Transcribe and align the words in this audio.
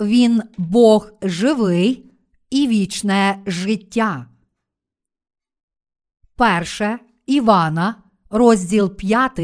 Він 0.00 0.42
Бог 0.58 1.12
живий 1.22 2.10
і 2.50 2.68
вічне 2.68 3.42
життя. 3.46 4.26
Перше 6.36 6.98
Івана, 7.26 8.02
розділ 8.30 8.96
5, 8.96 9.40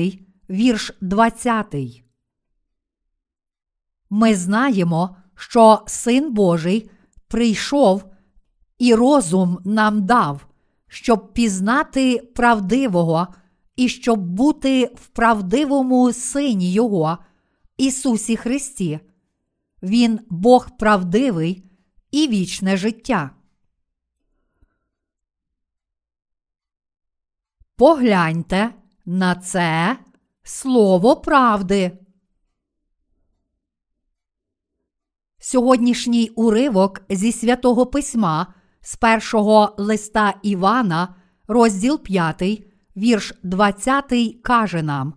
вірш 0.50 0.92
20. 1.00 1.74
Ми 4.10 4.34
знаємо, 4.34 5.16
що 5.34 5.82
Син 5.86 6.32
Божий 6.32 6.90
прийшов 7.28 8.04
і 8.78 8.94
розум 8.94 9.58
нам 9.64 10.06
дав, 10.06 10.46
щоб 10.88 11.32
пізнати 11.32 12.18
правдивого 12.34 13.26
і 13.76 13.88
щоб 13.88 14.20
бути 14.20 14.84
в 14.94 15.06
правдивому 15.06 16.12
Сині 16.12 16.72
Його, 16.72 17.18
Ісусі 17.76 18.36
Христі. 18.36 19.00
Він 19.86 20.20
Бог 20.30 20.76
правдивий 20.78 21.70
і 22.10 22.28
вічне 22.28 22.76
життя. 22.76 23.30
Погляньте 27.76 28.74
на 29.04 29.34
це 29.34 29.98
слово 30.42 31.16
правди. 31.16 31.98
Сьогоднішній 35.38 36.28
уривок 36.28 37.02
зі 37.08 37.32
святого 37.32 37.86
письма 37.86 38.54
з 38.80 38.96
першого 38.96 39.74
листа 39.78 40.34
Івана, 40.42 41.14
розділ 41.48 42.02
5, 42.02 42.42
вірш 42.96 43.34
20, 43.42 44.12
каже 44.42 44.82
нам: 44.82 45.14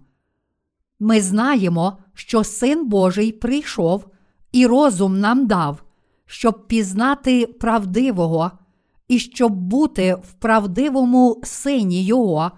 Ми 1.00 1.22
знаємо, 1.22 1.98
що 2.14 2.44
Син 2.44 2.89
Божий 2.89 3.31
прийшов 3.31 4.11
і 4.52 4.67
розум 4.67 5.19
нам 5.19 5.47
дав, 5.47 5.83
щоб 6.25 6.67
пізнати 6.67 7.47
правдивого 7.47 8.52
і 9.08 9.19
щоб 9.19 9.53
бути 9.53 10.16
в 10.16 10.33
правдивому 10.33 11.42
Сині 11.44 12.05
Його, 12.05 12.52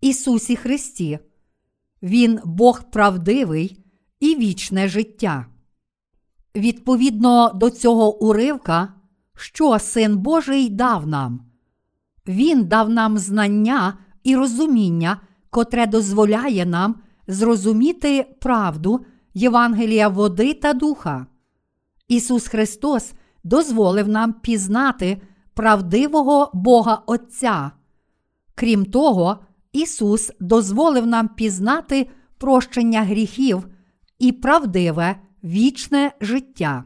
Ісусі 0.00 0.56
Христі. 0.56 1.18
Він 2.02 2.40
Бог 2.44 2.90
правдивий 2.90 3.84
і 4.20 4.36
вічне 4.36 4.88
життя. 4.88 5.46
Відповідно 6.56 7.52
до 7.54 7.70
цього 7.70 8.24
уривка, 8.24 8.94
що 9.36 9.78
Син 9.78 10.16
Божий 10.16 10.68
дав 10.68 11.06
нам? 11.06 11.40
Він 12.26 12.64
дав 12.64 12.90
нам 12.90 13.18
знання 13.18 13.98
і 14.24 14.36
розуміння, 14.36 15.20
котре 15.50 15.86
дозволяє 15.86 16.66
нам 16.66 16.94
зрозуміти 17.26 18.26
правду 18.40 19.04
Євангелія 19.34 20.08
води 20.08 20.54
та 20.54 20.72
духа. 20.72 21.26
Ісус 22.08 22.48
Христос 22.48 23.12
дозволив 23.44 24.08
нам 24.08 24.32
пізнати 24.32 25.20
правдивого 25.54 26.50
Бога 26.54 27.02
Отця. 27.06 27.70
Крім 28.54 28.84
того, 28.84 29.38
Ісус 29.72 30.32
дозволив 30.40 31.06
нам 31.06 31.28
пізнати 31.28 32.10
прощення 32.38 33.02
гріхів 33.02 33.68
і 34.18 34.32
правдиве 34.32 35.16
вічне 35.44 36.12
життя. 36.20 36.84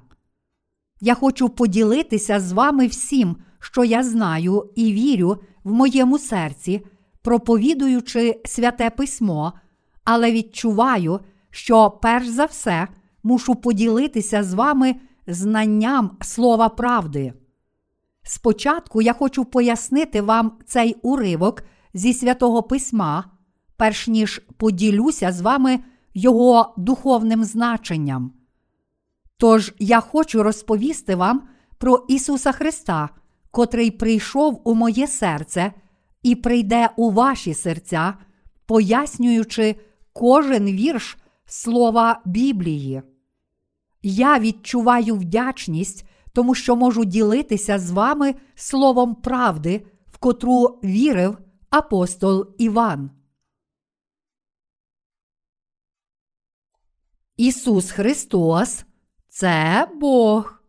Я 1.01 1.15
хочу 1.15 1.49
поділитися 1.49 2.41
з 2.41 2.53
вами 2.53 2.87
всім, 2.87 3.37
що 3.59 3.85
я 3.85 4.03
знаю 4.03 4.71
і 4.75 4.93
вірю 4.93 5.37
в 5.65 5.73
моєму 5.73 6.19
серці, 6.19 6.87
проповідуючи 7.23 8.41
святе 8.45 8.91
письмо, 8.91 9.53
але 10.05 10.33
відчуваю, 10.33 11.21
що 11.55 11.91
перш 11.91 12.29
за 12.29 12.45
все 12.45 12.89
мушу 13.23 13.55
поділитися 13.55 14.43
з 14.45 14.55
вами 14.55 14.95
знанням 15.27 16.11
слова 16.21 16.69
правди. 16.69 17.33
Спочатку 18.23 19.03
я 19.03 19.13
хочу 19.13 19.45
пояснити 19.45 20.23
вам 20.23 20.53
цей 20.67 20.97
уривок 21.03 21.63
зі 21.95 22.15
святого 22.15 22.63
письма, 22.63 23.25
перш 23.77 24.09
ніж 24.09 24.43
поділюся 24.57 25.33
з 25.33 25.41
вами 25.41 25.79
його 26.15 26.75
духовним 26.77 27.45
значенням. 27.45 28.33
Тож 29.37 29.75
я 29.79 30.01
хочу 30.01 30.43
розповісти 30.43 31.15
вам 31.15 31.43
про 31.79 32.05
Ісуса 32.09 32.53
Христа, 32.53 33.09
котрий 33.51 33.91
прийшов 33.91 34.61
у 34.65 34.75
моє 34.75 35.07
серце 35.07 35.73
і 36.23 36.35
прийде 36.35 36.91
у 36.97 37.11
ваші 37.11 37.55
серця, 37.55 38.15
пояснюючи 38.67 39.77
кожен 40.13 40.65
вірш 40.65 41.19
слова 41.47 42.23
Біблії. 42.25 43.03
Я 44.03 44.39
відчуваю 44.39 45.15
вдячність, 45.15 46.07
тому 46.33 46.55
що 46.55 46.77
можу 46.77 47.05
ділитися 47.05 47.79
з 47.79 47.91
вами 47.91 48.35
словом 48.55 49.15
правди, 49.15 49.87
в 50.07 50.19
котру 50.19 50.65
вірив 50.85 51.39
апостол 51.71 52.55
Іван. 52.59 53.11
Ісус 57.37 57.91
Христос 57.91 58.85
це 59.29 59.89
Бог. 59.95 60.63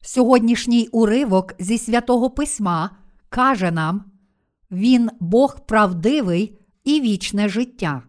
Сьогоднішній 0.00 0.88
уривок 0.92 1.54
зі 1.58 1.78
святого 1.78 2.30
Письма 2.30 2.96
каже 3.28 3.70
нам 3.70 4.12
Він 4.70 5.10
Бог 5.20 5.66
правдивий 5.66 6.61
і 6.84 7.00
вічне 7.00 7.48
життя. 7.48 8.02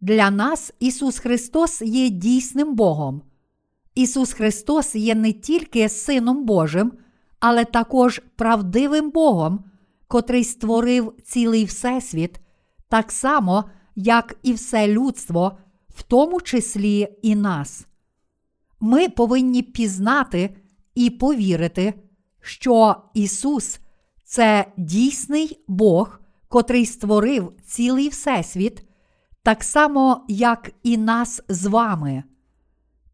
Для 0.00 0.30
нас 0.30 0.72
Ісус 0.80 1.18
Христос 1.18 1.82
є 1.82 2.08
дійсним 2.08 2.74
Богом. 2.74 3.22
Ісус 3.94 4.32
Христос 4.32 4.94
є 4.94 5.14
не 5.14 5.32
тільки 5.32 5.88
Сином 5.88 6.44
Божим, 6.44 6.92
але 7.40 7.64
також 7.64 8.22
правдивим 8.36 9.10
Богом, 9.10 9.64
котрий 10.08 10.44
створив 10.44 11.14
цілий 11.24 11.64
Всесвіт, 11.64 12.40
так 12.88 13.12
само, 13.12 13.64
як 13.96 14.36
і 14.42 14.52
все 14.52 14.88
людство, 14.88 15.58
в 15.88 16.02
тому 16.02 16.40
числі 16.40 17.08
і 17.22 17.34
нас. 17.34 17.86
Ми 18.80 19.08
повинні 19.08 19.62
пізнати 19.62 20.56
і 20.94 21.10
повірити, 21.10 21.94
що 22.40 22.96
Ісус 23.14 23.80
це 24.24 24.72
дійсний 24.76 25.64
Бог, 25.68 26.20
котрий 26.48 26.86
створив 26.86 27.52
цілий 27.66 28.08
Всесвіт, 28.08 28.84
так 29.42 29.64
само, 29.64 30.24
як 30.28 30.70
і 30.82 30.96
нас 30.96 31.42
з 31.48 31.66
вами. 31.66 32.24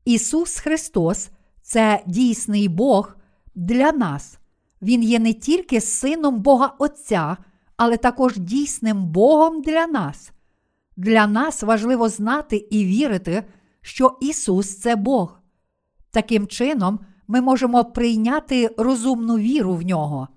Ісус 0.04 0.58
Христос 0.58 1.30
це 1.62 2.02
дійсний 2.06 2.68
Бог 2.68 3.16
для 3.54 3.92
нас. 3.92 4.38
Він 4.82 5.02
є 5.02 5.18
не 5.18 5.32
тільки 5.32 5.80
Сином 5.80 6.40
Бога 6.40 6.74
Отця, 6.78 7.36
але 7.76 7.96
також 7.96 8.36
дійсним 8.36 9.06
Богом 9.06 9.62
для 9.62 9.86
нас. 9.86 10.32
Для 10.96 11.26
нас 11.26 11.62
важливо 11.62 12.08
знати 12.08 12.56
і 12.56 12.84
вірити, 12.84 13.44
що 13.80 14.18
Ісус 14.20 14.76
це 14.76 14.96
Бог. 14.96 15.40
Таким 16.10 16.46
чином, 16.46 17.00
ми 17.28 17.40
можемо 17.40 17.84
прийняти 17.84 18.74
розумну 18.76 19.38
віру 19.38 19.74
в 19.74 19.82
нього. 19.82 20.28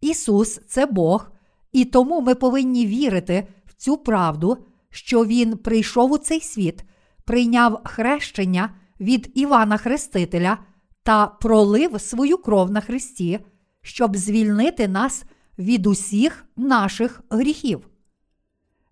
Ісус 0.00 0.60
це 0.68 0.86
Бог, 0.86 1.30
і 1.74 1.84
тому 1.84 2.20
ми 2.20 2.34
повинні 2.34 2.86
вірити 2.86 3.48
в 3.66 3.74
цю 3.74 3.96
правду, 3.96 4.58
що 4.90 5.24
Він 5.24 5.56
прийшов 5.56 6.12
у 6.12 6.18
цей 6.18 6.40
світ, 6.40 6.84
прийняв 7.24 7.80
хрещення 7.84 8.70
від 9.00 9.32
Івана 9.34 9.76
Хрестителя 9.76 10.58
та 11.02 11.26
пролив 11.26 12.00
свою 12.00 12.38
кров 12.38 12.70
на 12.70 12.80
Христі, 12.80 13.40
щоб 13.82 14.16
звільнити 14.16 14.88
нас 14.88 15.24
від 15.58 15.86
усіх 15.86 16.46
наших 16.56 17.22
гріхів. 17.30 17.88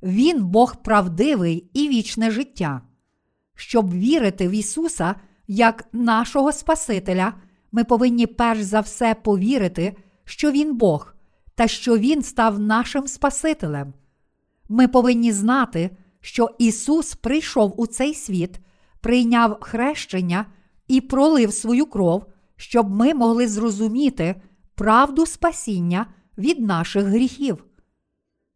Він 0.02 0.44
Бог 0.44 0.82
правдивий 0.82 1.70
і 1.74 1.88
вічне 1.88 2.30
життя. 2.30 2.82
Щоб 3.54 3.92
вірити 3.92 4.48
в 4.48 4.50
Ісуса 4.50 5.14
як 5.48 5.88
нашого 5.92 6.52
Спасителя, 6.52 7.34
ми 7.72 7.84
повинні 7.84 8.26
перш 8.26 8.62
за 8.62 8.80
все 8.80 9.14
повірити, 9.14 9.96
що 10.24 10.50
Він 10.50 10.76
Бог 10.76 11.11
та 11.54 11.68
що 11.68 11.98
Він 11.98 12.22
став 12.22 12.60
нашим 12.60 13.08
Спасителем. 13.08 13.94
Ми 14.68 14.88
повинні 14.88 15.32
знати, 15.32 15.90
що 16.20 16.48
Ісус 16.58 17.14
прийшов 17.14 17.80
у 17.80 17.86
цей 17.86 18.14
світ, 18.14 18.60
прийняв 19.00 19.58
хрещення 19.60 20.46
і 20.88 21.00
пролив 21.00 21.52
свою 21.52 21.86
кров, 21.86 22.24
щоб 22.56 22.90
ми 22.90 23.14
могли 23.14 23.48
зрозуміти 23.48 24.42
правду 24.74 25.26
спасіння 25.26 26.06
від 26.38 26.60
наших 26.60 27.04
гріхів. 27.04 27.64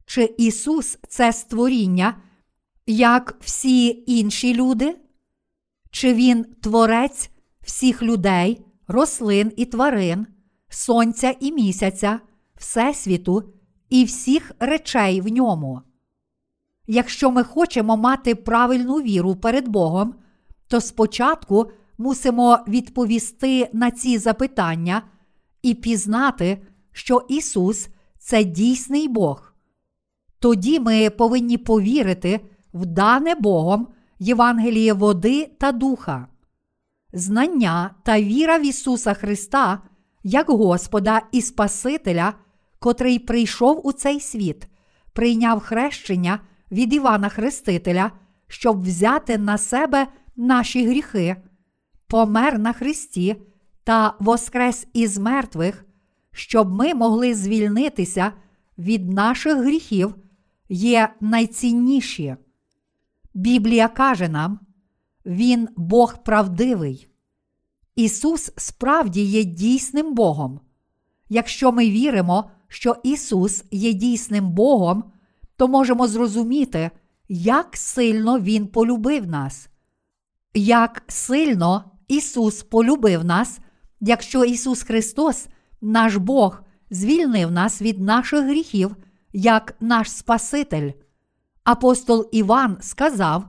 Чи 0.06 0.34
Ісус 0.38 0.98
це 1.08 1.32
створіння, 1.32 2.16
як 2.86 3.36
всі 3.40 4.04
інші 4.06 4.54
люди? 4.54 4.96
Чи 5.90 6.14
Він 6.14 6.44
творець 6.44 7.30
всіх 7.62 8.02
людей, 8.02 8.64
рослин 8.88 9.52
і 9.56 9.64
тварин, 9.64 10.26
сонця 10.68 11.34
і 11.40 11.52
місяця, 11.52 12.20
Всесвіту 12.56 13.42
і 13.88 14.04
всіх 14.04 14.52
речей 14.58 15.20
в 15.20 15.28
ньому? 15.28 15.80
Якщо 16.86 17.30
ми 17.30 17.44
хочемо 17.44 17.96
мати 17.96 18.34
правильну 18.34 18.94
віру 18.94 19.36
перед 19.36 19.68
Богом, 19.68 20.14
то 20.68 20.80
спочатку 20.80 21.70
мусимо 21.98 22.58
відповісти 22.68 23.70
на 23.72 23.90
ці 23.90 24.18
запитання 24.18 25.02
і 25.62 25.74
пізнати, 25.74 26.66
що 26.92 27.26
Ісус 27.28 27.88
це 28.18 28.44
дійсний 28.44 29.08
Бог. 29.08 29.52
Тоді 30.38 30.80
ми 30.80 31.10
повинні 31.10 31.58
повірити 31.58 32.40
в 32.74 32.86
дане 32.86 33.34
Богом 33.34 33.88
Євангеліє 34.18 34.92
води 34.92 35.50
та 35.58 35.72
духа. 35.72 36.28
Знання 37.12 37.94
та 38.02 38.20
віра 38.20 38.58
в 38.58 38.66
Ісуса 38.66 39.14
Христа 39.14 39.82
як 40.22 40.50
Господа 40.50 41.22
і 41.32 41.42
Спасителя, 41.42 42.34
котрий 42.78 43.18
прийшов 43.18 43.86
у 43.86 43.92
цей 43.92 44.20
світ, 44.20 44.68
прийняв 45.12 45.60
хрещення 45.60 46.40
від 46.70 46.92
Івана 46.92 47.28
Хрестителя, 47.28 48.12
щоб 48.48 48.82
взяти 48.82 49.38
на 49.38 49.58
себе 49.58 50.06
наші 50.36 50.86
гріхи, 50.86 51.36
помер 52.06 52.58
на 52.58 52.72
Христі 52.72 53.36
та 53.84 54.14
воскрес 54.20 54.86
із 54.92 55.18
мертвих, 55.18 55.84
щоб 56.32 56.72
ми 56.72 56.94
могли 56.94 57.34
звільнитися 57.34 58.32
від 58.78 59.12
наших 59.12 59.56
гріхів, 59.56 60.14
є 60.68 61.14
найцінніші. 61.20 62.36
Біблія 63.34 63.88
каже 63.88 64.28
нам, 64.28 64.60
Він 65.26 65.68
Бог 65.76 66.22
правдивий. 66.22 67.08
Ісус 67.96 68.52
справді 68.56 69.22
є 69.22 69.44
дійсним 69.44 70.14
Богом. 70.14 70.60
Якщо 71.28 71.72
ми 71.72 71.90
віримо, 71.90 72.50
що 72.68 72.96
Ісус 73.02 73.64
є 73.70 73.92
дійсним 73.92 74.50
Богом, 74.50 75.04
то 75.56 75.68
можемо 75.68 76.06
зрозуміти, 76.08 76.90
як 77.28 77.76
сильно 77.76 78.40
Він 78.40 78.66
полюбив 78.66 79.26
нас. 79.26 79.68
Як 80.54 81.02
сильно 81.08 81.84
Ісус 82.08 82.62
полюбив 82.62 83.24
нас, 83.24 83.58
якщо 84.00 84.44
Ісус 84.44 84.82
Христос, 84.82 85.46
наш 85.80 86.16
Бог, 86.16 86.62
звільнив 86.90 87.50
нас 87.50 87.82
від 87.82 88.00
наших 88.00 88.44
гріхів, 88.44 88.96
як 89.32 89.76
наш 89.80 90.10
Спаситель. 90.10 90.92
Апостол 91.64 92.28
Іван 92.32 92.76
сказав 92.80 93.44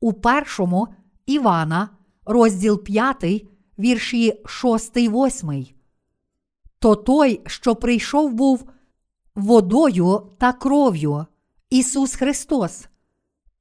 у 0.00 0.12
першому 0.12 0.88
Івана, 1.26 1.88
розділ 2.24 2.84
5, 2.84 3.46
вірші 3.78 4.42
6, 4.46 4.96
8. 4.96 5.79
То 6.80 6.96
той, 6.96 7.40
що 7.46 7.76
прийшов, 7.76 8.32
був 8.32 8.70
водою 9.34 10.22
та 10.38 10.52
кров'ю, 10.52 11.26
Ісус 11.70 12.14
Христос, 12.14 12.88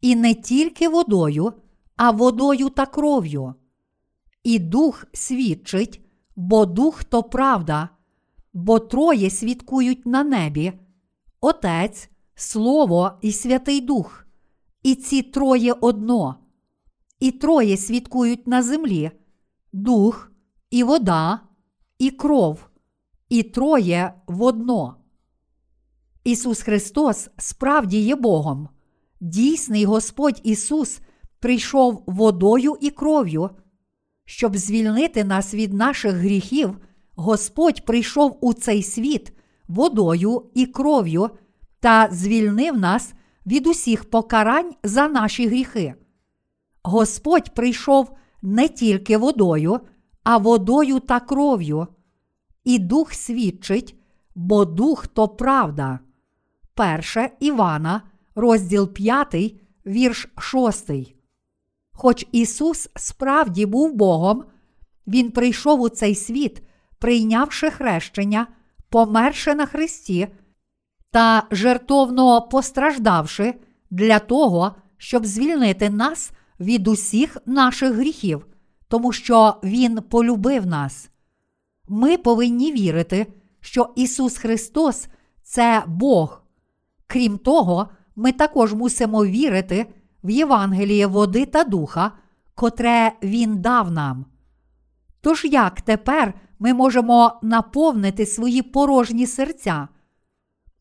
і 0.01 0.15
не 0.15 0.33
тільки 0.33 0.89
водою, 0.89 1.53
а 1.95 2.11
водою 2.11 2.69
та 2.69 2.85
кров'ю. 2.85 3.53
І 4.43 4.59
Дух 4.59 5.05
свідчить, 5.13 6.01
бо 6.35 6.65
Дух 6.65 7.03
то 7.03 7.23
правда, 7.23 7.89
бо 8.53 8.79
троє 8.79 9.29
свідкують 9.29 10.05
на 10.05 10.23
небі, 10.23 10.73
Отець, 11.41 12.09
Слово 12.35 13.11
і 13.21 13.31
Святий 13.31 13.81
Дух, 13.81 14.25
і 14.83 14.95
ці 14.95 15.21
троє 15.21 15.73
одно, 15.81 16.35
і 17.19 17.31
троє 17.31 17.77
свідкують 17.77 18.47
на 18.47 18.63
землі 18.63 19.11
дух, 19.73 20.31
і 20.69 20.83
вода, 20.83 21.39
і 21.99 22.11
кров, 22.11 22.68
і 23.29 23.43
троє 23.43 24.13
водно. 24.27 24.95
Ісус 26.23 26.61
Христос 26.61 27.29
справді 27.37 27.99
є 27.99 28.15
Богом. 28.15 28.69
Дійсний 29.19 29.85
Господь 29.85 30.41
Ісус 30.43 30.99
прийшов 31.39 32.03
водою 32.07 32.77
і 32.81 32.89
кров'ю. 32.89 33.49
Щоб 34.25 34.57
звільнити 34.57 35.23
нас 35.23 35.53
від 35.53 35.73
наших 35.73 36.13
гріхів, 36.13 36.77
Господь 37.15 37.85
прийшов 37.85 38.37
у 38.41 38.53
цей 38.53 38.83
світ 38.83 39.33
водою 39.67 40.45
і 40.53 40.65
кров'ю 40.65 41.29
та 41.79 42.09
звільнив 42.11 42.77
нас 42.77 43.13
від 43.45 43.67
усіх 43.67 44.09
покарань 44.09 44.73
за 44.83 45.07
наші 45.07 45.47
гріхи. 45.47 45.95
Господь 46.83 47.53
прийшов 47.53 48.15
не 48.41 48.67
тільки 48.67 49.17
водою, 49.17 49.79
а 50.23 50.37
водою 50.37 50.99
та 50.99 51.19
кров'ю. 51.19 51.87
І 52.69 52.79
Дух 52.79 53.13
свідчить, 53.13 53.95
бо 54.35 54.65
Дух 54.65 55.07
то 55.07 55.27
правда. 55.27 55.99
Перше 56.73 57.29
Івана, 57.39 58.01
розділ 58.35 58.93
5, 58.93 59.35
вірш 59.85 60.27
6. 60.39 60.91
Хоч 61.91 62.27
Ісус 62.31 62.89
справді 62.95 63.65
був 63.65 63.93
Богом, 63.93 64.43
Він 65.07 65.31
прийшов 65.31 65.81
у 65.81 65.89
цей 65.89 66.15
світ, 66.15 66.61
прийнявши 66.99 67.69
хрещення, 67.71 68.47
померши 68.89 69.55
на 69.55 69.65
Христі 69.65 70.27
та 71.11 71.43
жертовно 71.51 72.41
постраждавши 72.41 73.53
для 73.91 74.19
того, 74.19 74.75
щоб 74.97 75.25
звільнити 75.25 75.89
нас 75.89 76.31
від 76.59 76.87
усіх 76.87 77.37
наших 77.45 77.93
гріхів, 77.93 78.45
тому 78.87 79.11
що 79.11 79.55
Він 79.63 80.01
полюбив 80.01 80.65
нас. 80.65 81.09
Ми 81.91 82.17
повинні 82.17 82.71
вірити, 82.71 83.27
що 83.61 83.89
Ісус 83.95 84.37
Христос 84.37 85.07
це 85.43 85.83
Бог. 85.87 86.41
Крім 87.07 87.37
того, 87.37 87.89
ми 88.15 88.31
також 88.31 88.73
мусимо 88.73 89.25
вірити 89.25 89.85
в 90.23 90.29
Євангеліє 90.29 91.07
води 91.07 91.45
та 91.45 91.63
духа, 91.63 92.11
котре 92.55 93.11
Він 93.23 93.61
дав 93.61 93.91
нам. 93.91 94.25
Тож 95.21 95.45
як 95.45 95.81
тепер 95.81 96.33
ми 96.59 96.73
можемо 96.73 97.39
наповнити 97.41 98.25
свої 98.25 98.61
порожні 98.61 99.27
серця? 99.27 99.87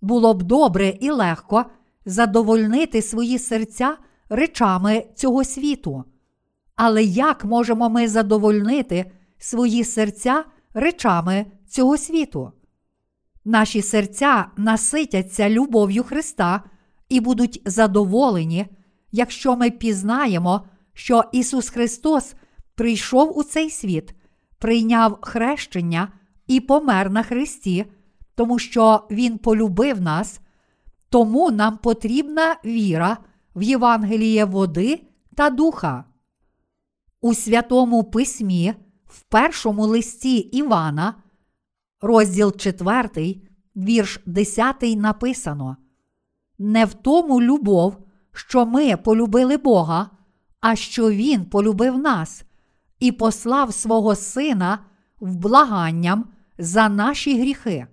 Було 0.01 0.35
б 0.35 0.43
добре 0.43 0.89
і 1.01 1.11
легко 1.11 1.65
задовольнити 2.05 3.03
свої 3.03 3.39
серця 3.39 3.97
речами 4.29 5.07
цього 5.15 5.45
світу. 5.45 6.05
Але 6.77 7.03
як 7.03 7.45
можемо 7.45 7.91
ми 7.91 8.09
задовольнити 8.09 9.13
свої 9.39 9.85
серця 9.85 10.45
речами 10.79 11.47
цього 11.69 11.97
світу? 11.97 12.53
Наші 13.45 13.83
серця 13.83 14.47
наситяться 14.57 15.51
любов'ю 15.51 16.05
Христа 16.05 16.63
і 17.09 17.21
будуть 17.21 17.63
задоволені, 17.65 18.67
якщо 19.13 19.57
ми 19.57 19.71
пізнаємо, 19.71 20.67
що 20.93 21.25
Ісус 21.33 21.69
Христос 21.69 22.35
прийшов 22.75 23.39
у 23.39 23.43
цей 23.45 23.71
світ, 23.71 24.15
прийняв 24.59 25.19
хрещення 25.21 26.09
і 26.47 26.61
помер 26.61 27.11
на 27.11 27.23
Христі, 27.23 27.85
тому 28.35 28.59
що 28.59 29.07
Він 29.11 29.39
полюбив 29.39 30.01
нас, 30.01 30.41
тому 31.09 31.51
нам 31.51 31.77
потрібна 31.77 32.57
віра 32.65 33.17
в 33.57 33.63
Євангеліє 33.63 34.45
води 34.45 35.03
та 35.35 35.51
духа. 35.51 36.05
У 37.21 37.35
Святому 37.35 38.05
Письмі, 38.05 38.75
в 39.09 39.23
першому 39.23 39.87
листі 39.87 40.37
Івана, 40.37 41.15
розділ 42.01 42.57
4, 42.57 43.37
вірш 43.77 44.21
10 44.27 44.83
написано: 44.83 45.77
Не 46.59 46.85
в 46.85 46.95
тому 46.95 47.43
любов, 47.43 47.97
що 48.33 48.67
ми 48.67 48.97
полюбили 48.97 49.57
Бога, 49.57 50.11
а 50.61 50.77
що 50.77 51.11
Він 51.11 51.45
полюбив 51.45 51.99
нас 51.99 52.45
і 52.99 53.13
послав 53.13 53.75
свого 53.75 54.15
Сина 54.15 54.79
в 55.21 55.37
благанням 55.37 56.25
за 56.59 56.89
наші 56.89 57.41
гріхи. 57.41 57.87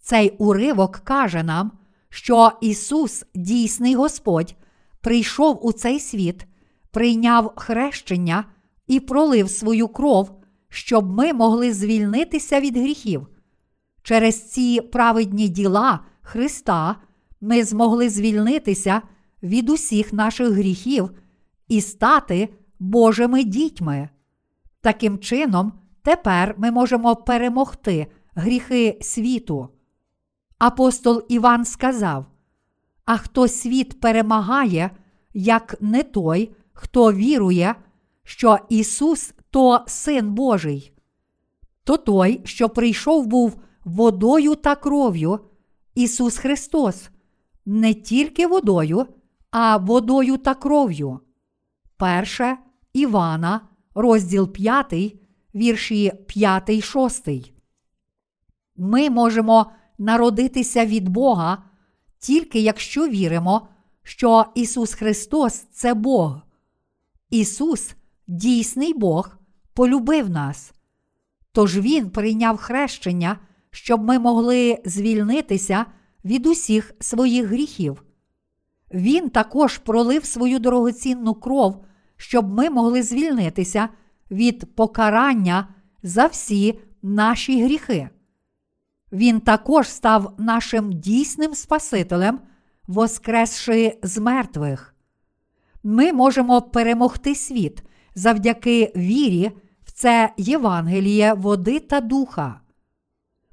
Цей 0.00 0.30
уривок 0.30 0.96
каже 0.96 1.42
нам, 1.42 1.72
що 2.08 2.52
Ісус, 2.60 3.24
дійсний 3.34 3.94
Господь, 3.94 4.56
прийшов 5.00 5.66
у 5.66 5.72
цей 5.72 6.00
світ, 6.00 6.46
прийняв 6.90 7.52
хрещення 7.56 8.44
і 8.86 9.00
пролив 9.00 9.50
свою 9.50 9.88
кров, 9.88 10.30
щоб 10.68 11.10
ми 11.10 11.32
могли 11.32 11.72
звільнитися 11.72 12.60
від 12.60 12.76
гріхів. 12.76 13.26
Через 14.02 14.50
ці 14.50 14.80
праведні 14.80 15.48
діла 15.48 16.00
Христа 16.22 16.96
ми 17.40 17.64
змогли 17.64 18.08
звільнитися 18.08 19.02
від 19.42 19.70
усіх 19.70 20.12
наших 20.12 20.48
гріхів 20.48 21.10
і 21.68 21.80
стати 21.80 22.48
Божими 22.78 23.44
дітьми. 23.44 24.08
Таким 24.80 25.18
чином, 25.18 25.72
тепер 26.02 26.54
ми 26.58 26.70
можемо 26.70 27.16
перемогти 27.16 28.06
гріхи 28.34 28.98
світу. 29.00 29.68
Апостол 30.58 31.22
Іван 31.28 31.64
сказав: 31.64 32.26
А 33.04 33.16
хто 33.16 33.48
світ 33.48 34.00
перемагає, 34.00 34.90
як 35.34 35.76
не 35.80 36.02
той, 36.02 36.54
хто 36.72 37.12
вірує, 37.12 37.74
що 38.24 38.58
Ісус 38.68 39.34
то 39.50 39.84
Син 39.86 40.34
Божий, 40.34 40.92
то 41.84 41.96
той, 41.96 42.40
що 42.44 42.68
прийшов 42.68 43.26
був 43.26 43.56
водою 43.84 44.54
та 44.54 44.74
кров'ю, 44.76 45.40
Ісус 45.94 46.38
Христос, 46.38 47.10
не 47.66 47.94
тільки 47.94 48.46
водою, 48.46 49.06
а 49.50 49.76
водою 49.76 50.36
та 50.36 50.54
кров'ю. 50.54 51.20
Перше 51.96 52.58
Івана, 52.92 53.60
розділ 53.94 54.52
5, 54.52 54.94
вірші 55.54 56.12
5, 56.26 56.84
6. 56.84 57.28
Ми 58.76 59.10
можемо 59.10 59.70
народитися 59.98 60.86
від 60.86 61.08
Бога 61.08 61.62
тільки 62.18 62.60
якщо 62.60 63.08
віримо, 63.08 63.68
що 64.02 64.46
Ісус 64.54 64.94
Христос 64.94 65.54
це 65.54 65.94
Бог. 65.94 66.40
Ісус, 67.30 67.94
дійсний 68.26 68.94
Бог, 68.94 69.36
полюбив 69.74 70.30
нас. 70.30 70.74
Тож 71.52 71.78
Він 71.78 72.10
прийняв 72.10 72.56
хрещення, 72.56 73.38
щоб 73.70 74.04
ми 74.04 74.18
могли 74.18 74.78
звільнитися 74.84 75.86
від 76.24 76.46
усіх 76.46 76.92
своїх 77.00 77.46
гріхів. 77.46 78.02
Він 78.94 79.30
також 79.30 79.78
пролив 79.78 80.24
свою 80.24 80.58
дорогоцінну 80.58 81.34
кров, 81.34 81.84
щоб 82.16 82.48
ми 82.48 82.70
могли 82.70 83.02
звільнитися 83.02 83.88
від 84.30 84.74
покарання 84.74 85.68
за 86.02 86.26
всі 86.26 86.78
наші 87.02 87.64
гріхи. 87.64 88.08
Він 89.12 89.40
також 89.40 89.88
став 89.88 90.34
нашим 90.38 90.92
дійсним 90.92 91.54
Спасителем, 91.54 92.40
воскресши 92.86 93.98
з 94.02 94.18
мертвих. 94.18 94.94
Ми 95.82 96.12
можемо 96.12 96.62
перемогти 96.62 97.34
світ 97.34 97.82
завдяки 98.14 98.92
вірі 98.96 99.50
в 99.84 99.92
це 99.92 100.32
Євангеліє 100.36 101.34
води 101.34 101.80
та 101.80 102.00
духа. 102.00 102.60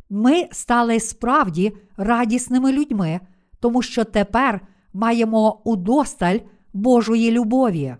Ми 0.10 0.48
стали 0.52 1.00
справді 1.00 1.74
радісними 1.98 2.72
людьми, 2.72 3.20
тому 3.60 3.82
що 3.82 4.04
тепер 4.04 4.62
маємо 4.94 5.62
удосталь 5.64 6.38
Божої 6.74 7.32
любові. 7.32 7.96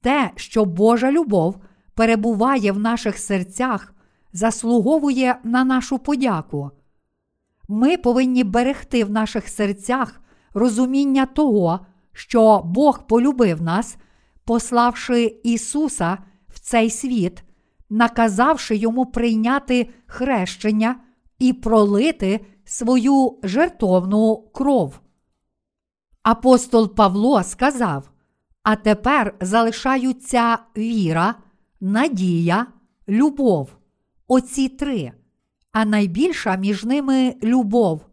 Те, 0.00 0.30
що 0.36 0.64
Божа 0.64 1.12
любов 1.12 1.56
перебуває 1.94 2.72
в 2.72 2.78
наших 2.78 3.18
серцях, 3.18 3.94
заслуговує 4.32 5.36
на 5.44 5.64
нашу 5.64 5.98
подяку. 5.98 6.70
Ми 7.68 7.96
повинні 7.96 8.44
берегти 8.44 9.04
в 9.04 9.10
наших 9.10 9.48
серцях 9.48 10.20
розуміння 10.54 11.26
того, 11.26 11.80
що 12.12 12.62
Бог 12.64 13.06
полюбив 13.06 13.62
нас, 13.62 13.96
пославши 14.44 15.40
Ісуса 15.44 16.18
в 16.48 16.58
цей 16.58 16.90
світ, 16.90 17.44
наказавши 17.90 18.76
йому 18.76 19.06
прийняти 19.06 19.90
хрещення 20.06 20.96
і 21.38 21.52
пролити 21.52 22.46
свою 22.64 23.38
жертовну 23.42 24.36
кров. 24.54 25.00
Апостол 26.22 26.94
Павло 26.94 27.42
сказав: 27.42 28.10
А 28.62 28.76
тепер 28.76 29.34
залишаються 29.40 30.58
віра, 30.76 31.34
надія, 31.80 32.66
любов. 33.08 33.76
Оці 34.28 34.68
три, 34.68 35.12
а 35.72 35.84
найбільша 35.84 36.56
між 36.56 36.84
ними 36.84 37.34
любов. 37.42 38.06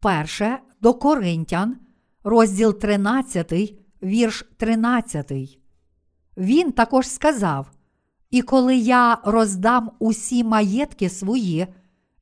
Перше 0.00 0.58
до 0.80 0.94
Коринтян, 0.94 1.76
розділ 2.24 2.78
13, 2.78 3.83
вірш 4.04 4.44
13. 4.56 5.32
Він 6.36 6.72
також 6.72 7.08
сказав: 7.08 7.70
І 8.30 8.42
коли 8.42 8.76
я 8.76 9.18
роздам 9.24 9.90
усі 9.98 10.44
маєтки 10.44 11.08
свої, 11.08 11.66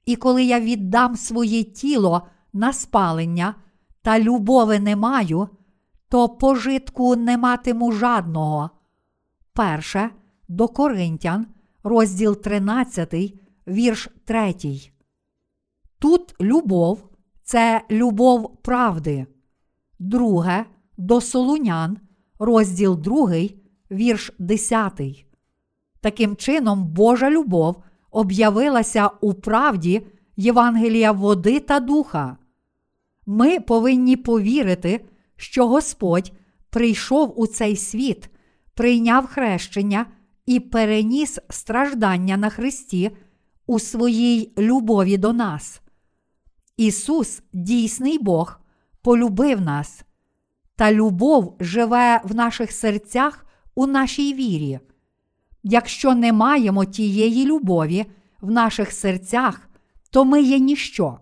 і 0.06 0.16
коли 0.16 0.44
я 0.44 0.60
віддам 0.60 1.16
своє 1.16 1.64
тіло 1.64 2.26
на 2.52 2.72
спалення 2.72 3.54
та 4.02 4.20
любови 4.20 4.78
не 4.78 4.96
маю, 4.96 5.48
то 6.08 6.28
пожитку 6.28 7.16
не 7.16 7.38
матиму 7.38 7.92
жадного. 7.92 8.70
Перше 9.52 10.10
до 10.48 10.68
Коринтян, 10.68 11.46
розділ 11.82 12.36
13, 12.36 13.14
вірш 13.66 14.08
3. 14.24 14.54
Тут 15.98 16.34
любов 16.40 17.08
це 17.42 17.84
любов 17.90 18.56
правди. 18.62 19.26
Друге 19.98 20.64
до 20.96 21.20
Солунян, 21.20 21.98
розділ 22.38 22.96
2, 22.96 23.30
вірш 23.90 24.32
10. 24.38 25.26
Таким 26.00 26.36
чином, 26.36 26.84
Божа 26.84 27.30
любов 27.30 27.82
об'явилася 28.10 29.10
у 29.20 29.34
правді 29.34 30.06
Євангелія 30.36 31.12
води 31.12 31.60
та 31.60 31.80
духа. 31.80 32.36
Ми 33.26 33.60
повинні 33.60 34.16
повірити, 34.16 35.04
що 35.36 35.68
Господь 35.68 36.32
прийшов 36.70 37.40
у 37.40 37.46
цей 37.46 37.76
світ, 37.76 38.30
прийняв 38.74 39.26
хрещення 39.26 40.06
і 40.46 40.60
переніс 40.60 41.38
страждання 41.50 42.36
на 42.36 42.50
Христі 42.50 43.10
у 43.66 43.78
своїй 43.78 44.52
любові 44.58 45.16
до 45.16 45.32
нас. 45.32 45.82
Ісус, 46.76 47.42
дійсний 47.52 48.18
Бог, 48.18 48.60
полюбив 49.02 49.60
нас, 49.60 50.04
та 50.76 50.92
любов 50.92 51.56
живе 51.60 52.20
в 52.24 52.34
наших 52.34 52.72
серцях 52.72 53.46
у 53.74 53.86
нашій 53.86 54.34
вірі. 54.34 54.80
Якщо 55.62 56.14
не 56.14 56.32
маємо 56.32 56.84
тієї 56.84 57.46
любові 57.46 58.06
в 58.40 58.50
наших 58.50 58.92
серцях, 58.92 59.68
то 60.10 60.24
ми 60.24 60.42
є 60.42 60.58
ніщо. 60.58 61.18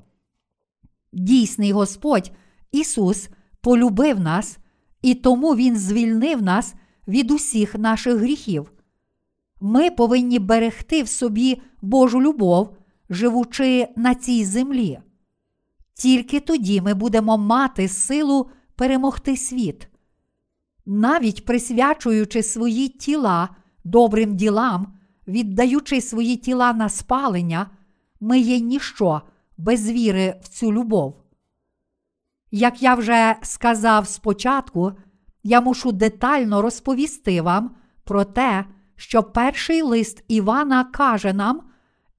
Дійсний 1.12 1.72
Господь 1.72 2.32
Ісус 2.72 3.28
полюбив 3.60 4.20
нас, 4.20 4.58
і 5.02 5.14
тому 5.14 5.54
Він 5.56 5.76
звільнив 5.76 6.42
нас 6.42 6.74
від 7.08 7.30
усіх 7.30 7.74
наших 7.74 8.14
гріхів. 8.14 8.72
Ми 9.60 9.90
повинні 9.90 10.38
берегти 10.38 11.02
в 11.02 11.08
собі 11.08 11.62
Божу 11.82 12.22
любов, 12.22 12.76
живучи 13.10 13.88
на 13.96 14.14
цій 14.14 14.44
землі. 14.44 15.00
Тільки 15.94 16.40
тоді 16.40 16.80
ми 16.80 16.94
будемо 16.94 17.38
мати 17.38 17.88
силу 17.88 18.50
перемогти 18.80 19.36
світ. 19.36 19.88
Навіть 20.86 21.44
присвячуючи 21.44 22.42
свої 22.42 22.88
тіла 22.88 23.48
добрим 23.84 24.36
ділам, 24.36 24.98
віддаючи 25.28 26.00
свої 26.00 26.36
тіла 26.36 26.72
на 26.72 26.88
спалення, 26.88 27.70
ми 28.20 28.38
є 28.38 28.60
ніщо 28.60 29.22
без 29.58 29.90
віри 29.90 30.40
в 30.42 30.48
цю 30.48 30.72
любов. 30.72 31.16
Як 32.50 32.82
я 32.82 32.94
вже 32.94 33.36
сказав 33.42 34.06
спочатку, 34.06 34.92
я 35.42 35.60
мушу 35.60 35.92
детально 35.92 36.62
розповісти 36.62 37.42
вам 37.42 37.70
про 38.04 38.24
те, 38.24 38.64
що 38.96 39.22
перший 39.22 39.82
лист 39.82 40.24
Івана 40.28 40.84
каже 40.84 41.32
нам, 41.32 41.62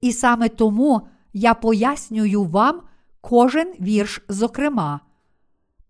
і 0.00 0.12
саме 0.12 0.48
тому 0.48 1.08
я 1.32 1.54
пояснюю 1.54 2.44
вам 2.44 2.80
кожен 3.20 3.74
вірш 3.80 4.22
зокрема. 4.28 5.00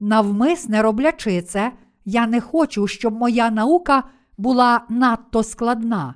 Навмисне 0.05 0.83
роблячи 0.83 1.43
це, 1.43 1.73
я 2.05 2.27
не 2.27 2.41
хочу, 2.41 2.87
щоб 2.87 3.15
моя 3.15 3.51
наука 3.51 4.05
була 4.39 4.81
надто 4.89 5.43
складна. 5.43 6.15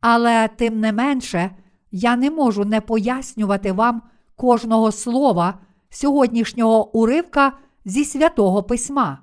Але 0.00 0.48
тим 0.48 0.80
не 0.80 0.92
менше, 0.92 1.50
я 1.90 2.16
не 2.16 2.30
можу 2.30 2.64
не 2.64 2.80
пояснювати 2.80 3.72
вам 3.72 4.02
кожного 4.34 4.92
слова 4.92 5.58
сьогоднішнього 5.90 6.96
уривка 6.96 7.52
зі 7.84 8.04
святого 8.04 8.62
письма. 8.62 9.18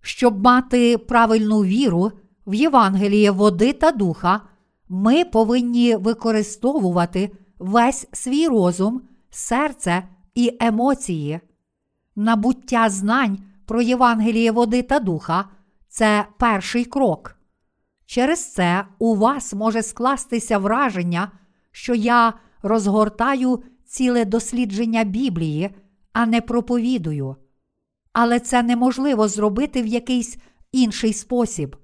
Щоб 0.00 0.44
мати 0.44 0.98
правильну 0.98 1.64
віру 1.64 2.12
в 2.46 2.54
Євангеліє 2.54 3.30
води 3.30 3.72
та 3.72 3.90
духа, 3.90 4.40
ми 4.88 5.24
повинні 5.24 5.96
використовувати 5.96 7.30
весь 7.58 8.08
свій 8.12 8.48
розум, 8.48 9.02
серце 9.30 10.02
і 10.34 10.56
емоції. 10.60 11.40
Набуття 12.16 12.88
знань 12.88 13.38
про 13.66 13.82
Євангеліє 13.82 14.50
води 14.50 14.82
та 14.82 15.00
духа 15.00 15.48
це 15.88 16.26
перший 16.38 16.84
крок. 16.84 17.36
Через 18.06 18.52
це 18.52 18.84
у 18.98 19.16
вас 19.16 19.54
може 19.54 19.82
скластися 19.82 20.58
враження, 20.58 21.30
що 21.72 21.94
я 21.94 22.32
розгортаю 22.62 23.62
ціле 23.84 24.24
дослідження 24.24 25.04
Біблії, 25.04 25.70
а 26.12 26.26
не 26.26 26.40
проповідую. 26.40 27.36
Але 28.12 28.40
це 28.40 28.62
неможливо 28.62 29.28
зробити 29.28 29.82
в 29.82 29.86
якийсь 29.86 30.36
інший 30.72 31.12
спосіб. 31.12 31.76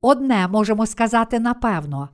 Одне 0.00 0.48
можемо 0.48 0.86
сказати 0.86 1.40
напевно 1.40 2.08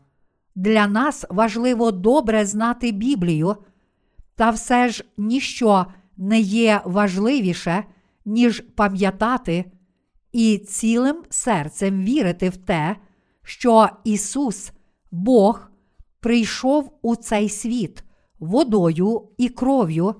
для 0.55 0.87
нас 0.87 1.25
важливо 1.31 1.91
добре 1.91 2.47
знати 2.47 2.93
Біблію, 2.93 3.57
та 4.37 4.51
все 4.51 4.89
ж 4.89 5.05
ніщо 5.17 5.87
не 6.23 6.41
є 6.41 6.81
важливіше, 6.85 7.85
ніж 8.25 8.61
пам'ятати 8.61 9.65
і 10.33 10.59
цілим 10.59 11.17
серцем 11.31 12.03
вірити 12.03 12.49
в 12.49 12.57
те, 12.57 12.97
що 13.43 13.89
Ісус, 14.05 14.73
Бог, 15.11 15.71
прийшов 16.21 16.99
у 17.03 17.17
цей 17.17 17.49
світ 17.49 18.05
водою 18.39 19.29
і 19.39 19.49
кров'ю 19.49 20.15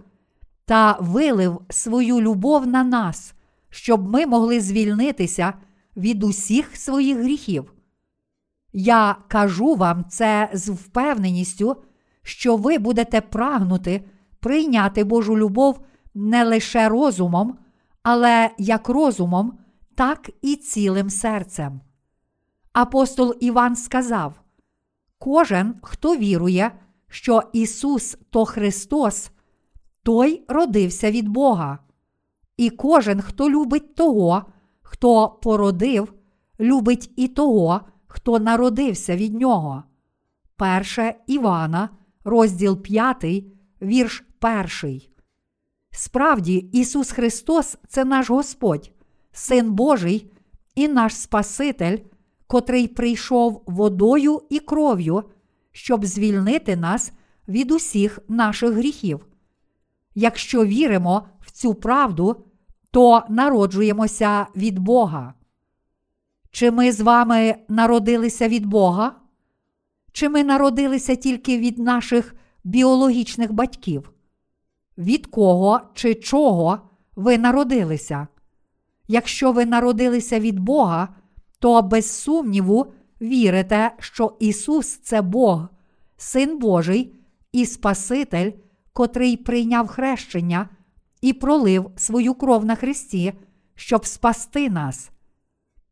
та 0.65 0.99
вилив 1.01 1.61
свою 1.71 2.21
любов 2.21 2.67
на 2.67 2.85
нас, 2.85 3.35
щоб 3.71 4.09
ми 4.09 4.27
могли 4.27 4.61
звільнитися 4.61 5.55
від 5.97 6.25
усіх 6.25 6.77
своїх 6.77 7.19
гріхів. 7.19 7.73
Я 8.73 9.17
кажу 9.29 9.75
вам 9.75 10.05
це 10.09 10.51
з 10.53 10.69
впевненістю, 10.69 11.77
що 12.23 12.57
ви 12.57 12.79
будете 12.79 13.21
прагнути 13.21 14.05
прийняти 14.41 15.05
Божу 15.05 15.39
любов 15.39 15.81
не 16.15 16.45
лише 16.45 16.89
розумом, 16.89 17.59
але 18.03 18.51
як 18.59 18.89
розумом, 18.89 19.59
так 19.95 20.31
і 20.43 20.57
цілим 20.57 21.11
серцем. 21.11 21.81
Апостол 22.73 23.35
Іван 23.41 23.77
сказав: 23.77 24.41
Кожен, 25.19 25.75
хто 25.83 26.17
вірує, 26.17 26.73
що 27.09 27.43
Ісус 27.53 28.17
то 28.31 28.45
Христос, 28.45 29.31
той 30.03 30.45
родився 30.49 31.11
від 31.11 31.29
Бога. 31.29 31.79
І 32.57 32.71
кожен, 32.71 33.21
хто 33.21 33.51
любить 33.51 33.95
того, 33.95 34.45
хто 34.83 35.29
породив, 35.29 36.13
любить 36.61 37.11
і 37.17 37.29
того, 37.29 37.81
хто 38.07 38.39
народився 38.39 39.17
від 39.17 39.35
нього. 39.35 39.83
Перше 40.57 41.15
Івана, 41.27 41.89
розділ 42.25 42.83
5, 42.83 43.25
вірш 43.83 44.25
1. 44.83 45.12
Справді, 45.95 46.57
Ісус 46.73 47.11
Христос 47.11 47.79
це 47.89 48.05
наш 48.05 48.31
Господь, 48.31 48.91
Син 49.33 49.73
Божий 49.73 50.33
і 50.75 50.89
наш 50.89 51.17
Спаситель, 51.17 51.99
котрий 52.47 52.89
прийшов 52.89 53.63
водою 53.67 54.43
і 54.51 54.59
кров'ю, 54.59 55.25
щоб 55.73 56.05
звільнити 56.05 56.77
нас 56.77 57.13
від 57.49 57.71
усіх 57.71 58.19
наших 58.29 58.71
гріхів. 58.71 59.27
Якщо 60.15 60.65
віримо 60.65 61.27
в 61.41 61.51
цю 61.51 61.75
правду, 61.75 62.45
то 62.91 63.23
народжуємося 63.29 64.47
від 64.57 64.79
Бога. 64.79 65.35
Чи 66.51 66.71
ми 66.71 66.93
з 66.93 67.01
вами 67.01 67.57
народилися 67.69 68.49
від 68.49 68.67
Бога? 68.67 69.15
Чи 70.13 70.29
ми 70.29 70.45
народилися 70.45 71.17
тільки 71.17 71.59
від 71.59 71.79
наших 71.79 72.35
біологічних 72.65 73.53
батьків? 73.53 74.12
Від 75.03 75.27
кого 75.27 75.81
чи 75.95 76.15
чого 76.15 76.79
ви 77.17 77.39
народилися? 77.39 78.27
Якщо 79.09 79.53
ви 79.53 79.67
народилися 79.67 80.41
від 80.41 80.61
Бога, 80.61 81.09
то 81.59 81.83
без 81.83 82.11
сумніву 82.11 82.87
вірите, 83.21 83.93
що 83.99 84.37
Ісус 84.41 84.87
це 84.87 85.23
Бог, 85.23 85.69
Син 86.17 86.59
Божий 86.59 87.15
і 87.53 87.67
Спаситель, 87.67 88.53
котрий 88.93 89.37
прийняв 89.37 89.89
хрещення 89.89 90.69
і 91.21 91.33
пролив 91.33 91.91
свою 91.97 92.35
кров 92.35 92.65
на 92.65 92.75
Христі, 92.75 93.33
щоб 93.75 94.07
спасти 94.07 94.71
нас. 94.71 95.11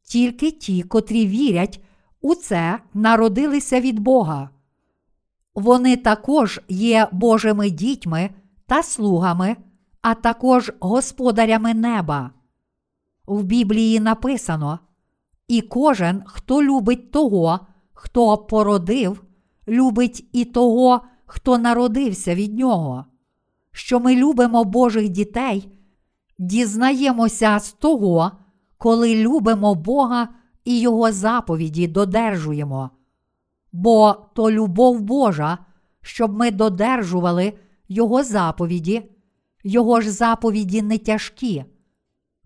Тільки 0.02 0.50
ті, 0.50 0.82
котрі 0.82 1.26
вірять 1.26 1.80
у 2.20 2.34
це, 2.34 2.78
народилися 2.94 3.80
від 3.80 3.98
Бога. 3.98 4.50
Вони 5.54 5.96
також 5.96 6.60
є 6.68 7.08
Божими 7.12 7.70
дітьми 7.70 8.30
та 8.70 8.82
слугами, 8.82 9.56
а 10.02 10.14
також 10.14 10.72
господарями 10.80 11.74
неба. 11.74 12.30
В 13.26 13.42
Біблії 13.42 14.00
написано: 14.00 14.78
І 15.48 15.60
кожен, 15.62 16.22
хто 16.26 16.62
любить 16.62 17.10
того, 17.10 17.60
хто 17.92 18.38
породив, 18.38 19.24
любить 19.68 20.28
і 20.32 20.44
того, 20.44 21.00
хто 21.26 21.58
народився 21.58 22.34
від 22.34 22.58
нього. 22.58 23.04
Що 23.72 24.00
ми 24.00 24.16
любимо 24.16 24.64
Божих 24.64 25.08
дітей, 25.08 25.68
дізнаємося 26.38 27.58
з 27.58 27.72
того, 27.72 28.32
коли 28.78 29.14
любимо 29.14 29.74
Бога 29.74 30.28
і 30.64 30.80
Його 30.80 31.12
заповіді 31.12 31.86
додержуємо. 31.88 32.90
Бо 33.72 34.16
то 34.34 34.50
любов 34.50 35.00
Божа, 35.00 35.58
щоб 36.02 36.36
ми 36.36 36.50
додержували 36.50 37.52
Його 37.92 38.24
заповіді, 38.24 39.02
Його 39.64 40.00
ж 40.00 40.10
заповіді 40.10 40.82
не 40.82 40.98
тяжкі. 40.98 41.64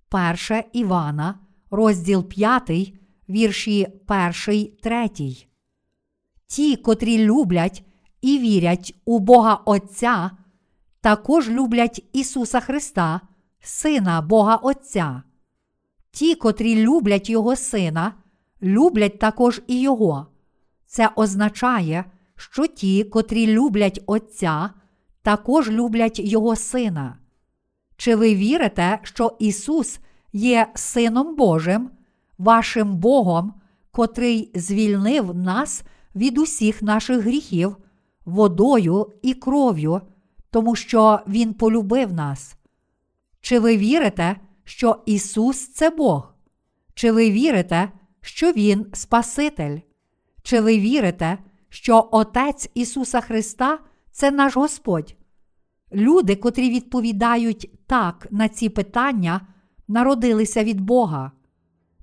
Перше 0.08 0.64
Івана, 0.72 1.38
розділ 1.70 2.24
5, 2.28 2.92
вірші 3.28 3.88
1, 4.48 4.68
3. 4.82 5.10
Ті, 6.46 6.76
котрі 6.76 7.24
люблять 7.24 7.84
і 8.20 8.38
вірять 8.38 8.94
у 9.04 9.18
Бога 9.18 9.54
Отця, 9.54 10.30
також 11.00 11.48
люблять 11.48 12.04
Ісуса 12.12 12.60
Христа, 12.60 13.20
Сина 13.60 14.22
Бога 14.22 14.56
Отця. 14.56 15.22
Ті, 16.10 16.34
котрі 16.34 16.84
люблять 16.84 17.30
Його 17.30 17.56
Сина, 17.56 18.14
люблять 18.62 19.18
також 19.18 19.62
і 19.66 19.80
Його. 19.80 20.26
Це 20.86 21.10
означає, 21.16 22.04
що 22.36 22.66
ті, 22.66 23.04
котрі 23.04 23.46
люблять 23.46 24.02
Отця, 24.06 24.70
також 25.24 25.70
люблять 25.70 26.18
Його 26.18 26.56
Сина. 26.56 27.18
Чи 27.96 28.16
ви 28.16 28.34
вірите, 28.34 28.98
що 29.02 29.36
Ісус 29.38 30.00
є 30.32 30.66
Сином 30.74 31.36
Божим, 31.36 31.90
вашим 32.38 32.96
Богом, 32.96 33.54
котрий 33.90 34.50
звільнив 34.54 35.34
нас 35.34 35.82
від 36.14 36.38
усіх 36.38 36.82
наших 36.82 37.20
гріхів, 37.20 37.76
водою 38.24 39.12
і 39.22 39.34
кров'ю, 39.34 40.00
тому 40.50 40.76
що 40.76 41.20
Він 41.28 41.54
полюбив 41.54 42.12
нас? 42.12 42.56
Чи 43.40 43.58
ви 43.58 43.76
вірите, 43.76 44.36
що 44.64 45.02
Ісус 45.06 45.68
це 45.72 45.90
Бог? 45.90 46.34
Чи 46.94 47.12
ви 47.12 47.30
вірите, 47.30 47.92
що 48.20 48.52
Він 48.52 48.86
Спаситель? 48.92 49.78
Чи 50.42 50.60
ви 50.60 50.78
вірите, 50.78 51.38
що 51.68 52.08
Отець 52.12 52.70
Ісуса 52.74 53.20
Христа 53.20 53.78
це 54.14 54.30
наш 54.30 54.56
Господь? 54.56 55.16
Люди, 55.92 56.36
котрі 56.36 56.70
відповідають 56.70 57.70
так 57.86 58.26
на 58.30 58.48
ці 58.48 58.68
питання, 58.68 59.40
народилися 59.88 60.64
від 60.64 60.80
Бога. 60.80 61.32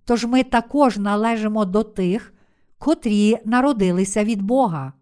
Тож 0.05 0.25
ми 0.25 0.43
також 0.43 0.97
належимо 0.97 1.65
до 1.65 1.83
тих, 1.83 2.33
котрі 2.77 3.37
народилися 3.45 4.23
від 4.23 4.41
Бога. 4.41 4.93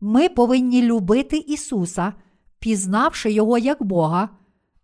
Ми 0.00 0.28
повинні 0.28 0.82
любити 0.82 1.36
Ісуса, 1.36 2.12
пізнавши 2.58 3.32
Його 3.32 3.58
як 3.58 3.82
Бога, 3.82 4.28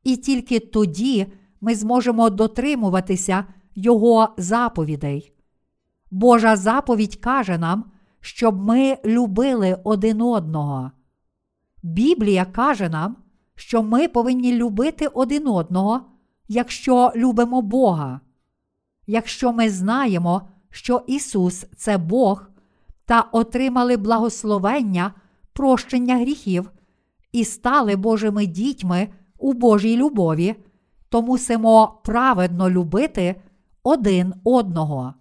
і 0.05 0.17
тільки 0.17 0.61
тоді 0.61 1.27
ми 1.61 1.75
зможемо 1.75 2.31
дотримуватися 2.31 3.45
Його 3.75 4.29
заповідей. 4.37 5.33
Божа 6.11 6.57
заповідь 6.57 7.17
каже 7.17 7.59
нам, 7.59 7.85
щоб 8.21 8.63
ми 8.63 8.99
любили 9.05 9.79
один 9.85 10.23
одного. 10.23 10.91
Біблія 11.87 12.45
каже 12.45 12.89
нам, 12.89 13.17
що 13.55 13.83
ми 13.83 14.09
повинні 14.09 14.53
любити 14.53 15.07
один 15.07 15.49
одного, 15.49 16.01
якщо 16.49 17.13
любимо 17.17 17.63
Бога. 17.63 18.21
Якщо 19.07 19.53
ми 19.53 19.71
знаємо, 19.71 20.49
що 20.71 21.03
Ісус 21.07 21.67
це 21.77 21.99
Бог, 21.99 22.47
та 23.05 23.21
отримали 23.21 23.97
благословення, 23.97 25.13
прощення 25.53 26.17
гріхів 26.17 26.71
і 27.33 27.45
стали 27.45 27.97
Божими 27.97 28.47
дітьми 28.47 29.09
у 29.39 29.53
Божій 29.53 29.97
любові, 29.97 30.55
то 31.09 31.23
мусимо 31.23 32.01
праведно 32.05 32.71
любити 32.71 33.43
один 33.83 34.35
одного. 34.45 35.15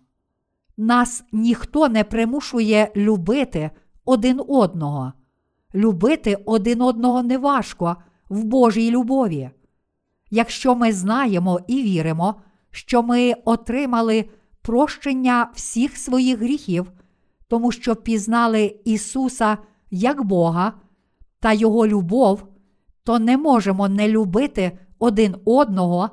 Нас 0.77 1.23
ніхто 1.31 1.89
не 1.89 2.03
примушує 2.03 2.91
любити 2.95 3.71
один 4.05 4.41
одного. 4.47 5.13
Любити 5.75 6.37
один 6.45 6.81
одного 6.81 7.23
неважко 7.23 7.95
в 8.29 8.43
Божій 8.43 8.91
любові. 8.91 9.49
Якщо 10.31 10.75
ми 10.75 10.93
знаємо 10.93 11.59
і 11.67 11.83
віримо, 11.83 12.35
що 12.71 13.03
ми 13.03 13.33
отримали 13.45 14.25
прощення 14.61 15.51
всіх 15.53 15.97
своїх 15.97 16.39
гріхів, 16.39 16.91
тому 17.47 17.71
що 17.71 17.95
пізнали 17.95 18.79
Ісуса 18.85 19.57
як 19.91 20.23
Бога 20.23 20.73
та 21.39 21.53
Його 21.53 21.87
любов, 21.87 22.47
то 23.03 23.19
не 23.19 23.37
можемо 23.37 23.89
не 23.89 24.07
любити 24.07 24.79
один 24.99 25.35
одного 25.45 26.09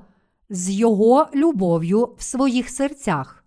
з 0.50 0.70
Його 0.70 1.26
любов'ю 1.34 2.14
в 2.18 2.22
своїх 2.22 2.68
серцях. 2.68 3.44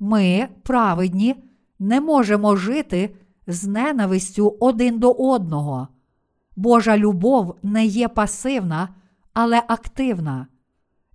Ми, 0.00 0.48
праведні, 0.62 1.34
не 1.78 2.00
можемо 2.00 2.56
жити 2.56 3.16
з 3.46 3.64
ненавистю 3.66 4.56
один 4.60 4.98
до 4.98 5.12
одного. 5.12 5.88
Божа 6.56 6.96
любов 6.96 7.54
не 7.62 7.84
є 7.84 8.08
пасивна, 8.08 8.88
але 9.32 9.62
активна. 9.68 10.46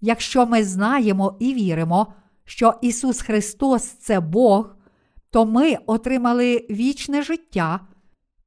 Якщо 0.01 0.45
ми 0.45 0.63
знаємо 0.63 1.37
і 1.39 1.53
віримо, 1.53 2.13
що 2.45 2.73
Ісус 2.81 3.21
Христос 3.21 3.83
це 3.83 4.19
Бог, 4.19 4.75
то 5.29 5.45
ми 5.45 5.75
отримали 5.85 6.65
вічне 6.69 7.23
життя 7.23 7.79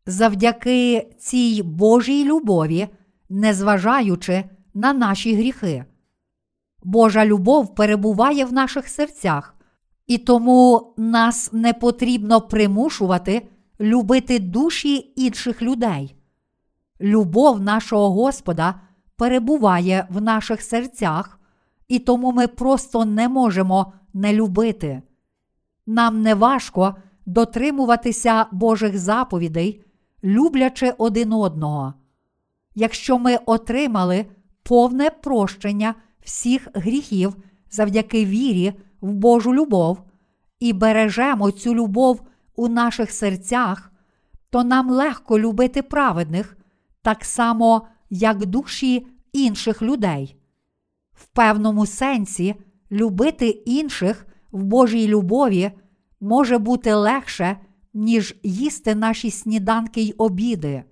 завдяки 0.06 1.10
цій 1.18 1.62
Божій 1.62 2.24
любові, 2.24 2.88
незважаючи 3.28 4.44
на 4.74 4.92
наші 4.92 5.34
гріхи. 5.34 5.84
Божа 6.82 7.26
любов 7.26 7.74
перебуває 7.74 8.44
в 8.44 8.52
наших 8.52 8.88
серцях, 8.88 9.54
і 10.06 10.18
тому 10.18 10.94
нас 10.96 11.52
не 11.52 11.72
потрібно 11.72 12.40
примушувати 12.40 13.48
любити 13.84 14.38
душі 14.38 15.12
інших 15.16 15.62
людей. 15.62 16.14
Любов 17.00 17.60
нашого 17.60 18.10
Господа 18.10 18.80
перебуває 19.16 20.06
в 20.10 20.22
наших 20.22 20.62
серцях, 20.62 21.40
і 21.88 21.98
тому 21.98 22.32
ми 22.32 22.46
просто 22.46 23.04
не 23.04 23.28
можемо 23.28 23.92
не 24.14 24.32
любити. 24.32 25.02
Нам 25.86 26.22
не 26.22 26.34
важко 26.34 26.96
дотримуватися 27.26 28.46
Божих 28.52 28.98
заповідей, 28.98 29.84
люблячи 30.24 30.94
один 30.98 31.32
одного. 31.32 31.94
Якщо 32.74 33.18
ми 33.18 33.36
отримали 33.46 34.26
повне 34.62 35.10
прощення 35.10 35.94
всіх 36.20 36.68
гріхів 36.74 37.36
завдяки 37.70 38.24
вірі 38.24 38.72
в 39.00 39.12
Божу 39.12 39.54
любов 39.54 40.02
і 40.60 40.72
бережемо 40.72 41.50
цю 41.50 41.74
любов 41.74 42.22
у 42.56 42.68
наших 42.68 43.10
серцях, 43.10 43.92
то 44.50 44.64
нам 44.64 44.90
легко 44.90 45.38
любити 45.38 45.82
праведних 45.82 46.56
так 47.02 47.24
само, 47.24 47.86
як 48.10 48.46
душі 48.46 49.06
інших 49.32 49.82
людей. 49.82 50.36
В 51.12 51.26
певному 51.26 51.86
сенсі 51.86 52.54
любити 52.92 53.48
інших 53.48 54.26
в 54.52 54.62
Божій 54.62 55.08
любові 55.08 55.72
може 56.20 56.58
бути 56.58 56.94
легше, 56.94 57.56
ніж 57.94 58.36
їсти 58.42 58.94
наші 58.94 59.30
сніданки 59.30 60.02
й 60.02 60.14
обіди. 60.18 60.84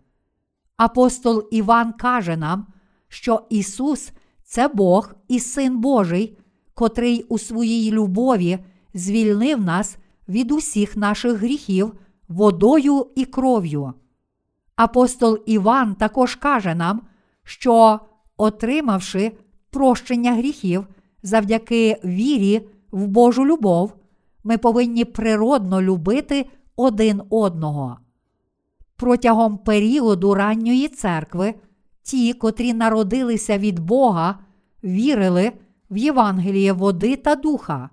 Апостол 0.77 1.48
Іван 1.51 1.92
каже 1.92 2.37
нам, 2.37 2.66
що 3.09 3.46
Ісус 3.51 4.11
це 4.44 4.68
Бог 4.68 5.14
і 5.29 5.40
Син 5.40 5.79
Божий, 5.79 6.38
котрий 6.75 7.22
у 7.22 7.38
своїй 7.38 7.90
любові 7.90 8.59
звільнив 8.94 9.61
нас 9.61 9.96
від 10.32 10.52
усіх 10.52 10.96
наших 10.96 11.32
гріхів 11.32 11.92
водою 12.28 13.06
і 13.14 13.24
кров'ю. 13.24 13.92
Апостол 14.76 15.38
Іван 15.46 15.94
також 15.94 16.34
каже 16.34 16.74
нам, 16.74 17.00
що, 17.44 18.00
отримавши 18.36 19.32
прощення 19.70 20.32
гріхів 20.34 20.86
завдяки 21.22 22.00
вірі 22.04 22.68
в 22.90 23.06
Божу 23.06 23.46
любов, 23.46 23.94
ми 24.44 24.58
повинні 24.58 25.04
природно 25.04 25.82
любити 25.82 26.46
один 26.76 27.22
одного. 27.30 27.98
Протягом 28.96 29.58
періоду 29.58 30.34
ранньої 30.34 30.88
церкви 30.88 31.54
ті, 32.02 32.32
котрі 32.32 32.72
народилися 32.72 33.58
від 33.58 33.78
Бога, 33.78 34.38
вірили 34.84 35.52
в 35.90 35.96
Євангеліє 35.96 36.72
води 36.72 37.16
та 37.16 37.34
духа. 37.34 37.90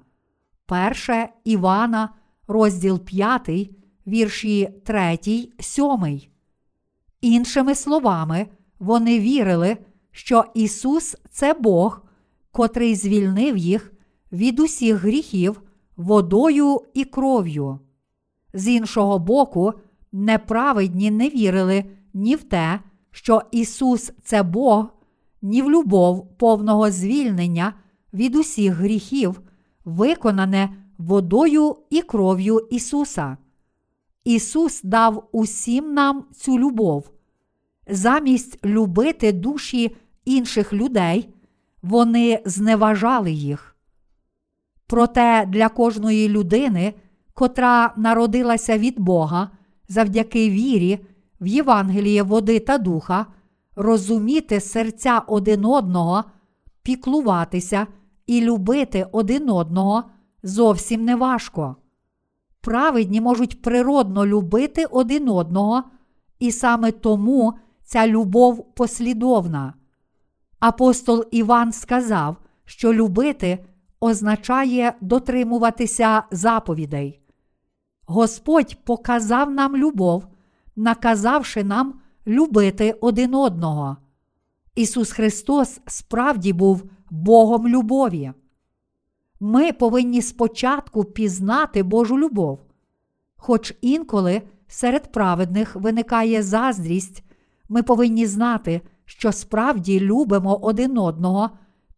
Перше 0.66 1.30
Івана, 1.44 2.10
розділ 2.50 3.00
5, 3.00 3.50
вірші 4.08 4.70
3, 4.84 5.20
7. 5.60 6.22
Іншими 7.22 7.76
словами, 7.76 8.48
вони 8.80 9.20
вірили, 9.20 9.78
що 10.12 10.46
Ісус 10.54 11.16
це 11.32 11.54
Бог, 11.54 12.02
котрий 12.52 12.96
звільнив 12.96 13.58
їх 13.58 13.94
від 14.32 14.60
усіх 14.60 14.96
гріхів 14.96 15.62
водою 15.98 16.82
і 16.94 17.06
кров'ю. 17.06 17.80
З 18.54 18.68
іншого 18.68 19.20
боку, 19.20 19.74
неправедні 20.12 21.12
не 21.12 21.30
вірили 21.30 21.86
ні 22.14 22.36
в 22.36 22.44
те, 22.44 22.80
що 23.12 23.42
Ісус 23.52 24.12
це 24.24 24.44
Бог, 24.44 24.86
ні 25.42 25.62
в 25.62 25.72
любов 25.72 26.38
повного 26.38 26.92
звільнення 26.92 27.74
від 28.14 28.36
усіх 28.36 28.74
гріхів, 28.74 29.42
виконане 29.86 30.70
водою 31.00 31.76
і 31.90 32.02
кров'ю 32.02 32.68
Ісуса. 32.70 33.38
Ісус 34.24 34.82
дав 34.84 35.30
усім 35.32 35.94
нам 35.94 36.26
цю 36.36 36.60
любов. 36.60 37.10
Замість 37.88 38.66
любити 38.66 39.32
душі 39.32 39.96
інших 40.26 40.74
людей, 40.74 41.30
вони 41.82 42.42
зневажали 42.46 43.32
їх. 43.32 43.76
Проте 44.88 45.46
для 45.46 45.70
кожної 45.70 46.30
людини, 46.30 46.94
котра 47.34 47.94
народилася 47.98 48.78
від 48.78 49.00
Бога 49.00 49.50
завдяки 49.88 50.50
вірі 50.50 51.00
в 51.42 51.48
Євангеліє 51.48 52.24
води 52.24 52.60
та 52.60 52.78
духа, 52.78 53.26
розуміти 53.76 54.60
серця 54.60 55.20
один 55.28 55.66
одного, 55.66 56.24
піклуватися 56.84 57.88
і 58.28 58.42
любити 58.42 59.08
один 59.12 59.50
одного 59.50 60.04
зовсім 60.44 61.06
не 61.06 61.16
важко. 61.16 61.76
Праведні 62.62 63.22
можуть 63.22 63.62
природно 63.62 64.26
любити 64.26 64.86
один 64.86 65.30
одного, 65.30 65.84
і 66.40 66.52
саме 66.52 66.92
тому 66.92 67.54
ця 67.84 68.08
любов 68.08 68.74
послідовна. 68.76 69.74
Апостол 70.60 71.26
Іван 71.32 71.72
сказав, 71.72 72.38
що 72.66 72.94
любити 72.94 73.66
означає 74.00 74.94
дотримуватися 75.02 76.24
заповідей. 76.32 77.20
Господь 78.06 78.78
показав 78.84 79.52
нам 79.52 79.78
любов, 79.78 80.28
наказавши 80.76 81.64
нам 81.64 82.00
любити 82.28 82.92
один 83.02 83.36
одного. 83.36 83.98
Ісус 84.76 85.12
Христос 85.12 85.80
справді 85.88 86.54
був 86.54 86.84
Богом 87.10 87.68
любові. 87.68 88.32
Ми 89.40 89.72
повинні 89.72 90.22
спочатку 90.22 91.04
пізнати 91.04 91.84
Божу 91.84 92.20
любов. 92.20 92.60
Хоч 93.38 93.74
інколи 93.82 94.42
серед 94.68 95.12
праведних 95.12 95.76
виникає 95.76 96.44
заздрість, 96.44 97.24
ми 97.70 97.84
повинні 97.84 98.26
знати, 98.26 98.82
що 99.06 99.32
справді 99.32 100.00
любимо 100.00 100.56
один 100.56 100.98
одного, 100.98 101.50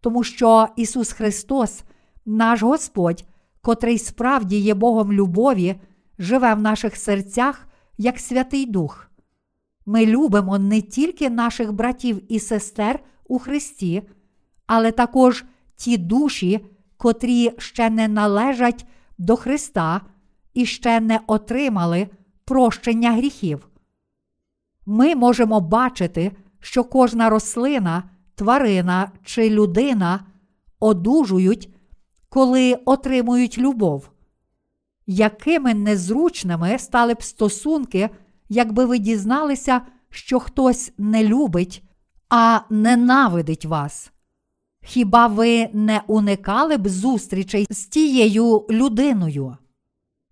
тому 0.01 0.23
що 0.23 0.67
Ісус 0.75 1.12
Христос, 1.12 1.84
наш 2.25 2.63
Господь, 2.63 3.25
котрий 3.62 3.97
справді 3.97 4.58
є 4.58 4.73
Богом 4.73 5.13
любові, 5.13 5.75
живе 6.19 6.54
в 6.54 6.62
наших 6.62 6.95
серцях 6.95 7.67
як 7.97 8.19
Святий 8.19 8.65
Дух. 8.65 9.08
Ми 9.86 10.06
любимо 10.06 10.60
не 10.60 10.82
тільки 10.82 11.30
наших 11.30 11.73
братів 11.73 12.34
і 12.34 12.39
сестер 12.39 12.99
у 13.27 13.39
Христі, 13.39 14.01
але 14.67 14.91
також 14.91 15.45
ті 15.75 15.97
душі, 15.97 16.65
котрі 17.02 17.52
ще 17.58 17.90
не 17.90 18.08
належать 18.08 18.86
до 19.18 19.36
Христа 19.36 20.02
і 20.54 20.66
ще 20.66 21.00
не 21.00 21.20
отримали 21.28 22.10
прощення 22.46 23.12
гріхів. 23.12 23.68
Ми 24.86 25.16
можемо 25.16 25.62
бачити, 25.62 26.32
що 26.60 26.84
кожна 26.84 27.30
рослина, 27.30 28.04
тварина 28.36 29.12
чи 29.24 29.50
людина 29.50 30.26
одужують, 30.80 31.70
коли 32.30 32.74
отримують 32.86 33.58
любов. 33.58 34.10
Якими 35.08 35.74
незручними 35.74 36.80
стали 36.80 37.14
б 37.14 37.24
стосунки, 37.24 38.10
якби 38.50 38.86
ви 38.86 39.00
дізналися, 39.00 39.82
що 40.10 40.40
хтось 40.40 40.94
не 40.98 41.24
любить, 41.24 41.84
а 42.30 42.60
ненавидить 42.70 43.66
вас? 43.66 44.11
Хіба 44.84 45.28
ви 45.28 45.70
не 45.74 46.02
уникали 46.08 46.78
б 46.78 46.88
зустрічей 46.88 47.67
з 47.70 47.86
тією 47.86 48.65
людиною? 48.70 49.58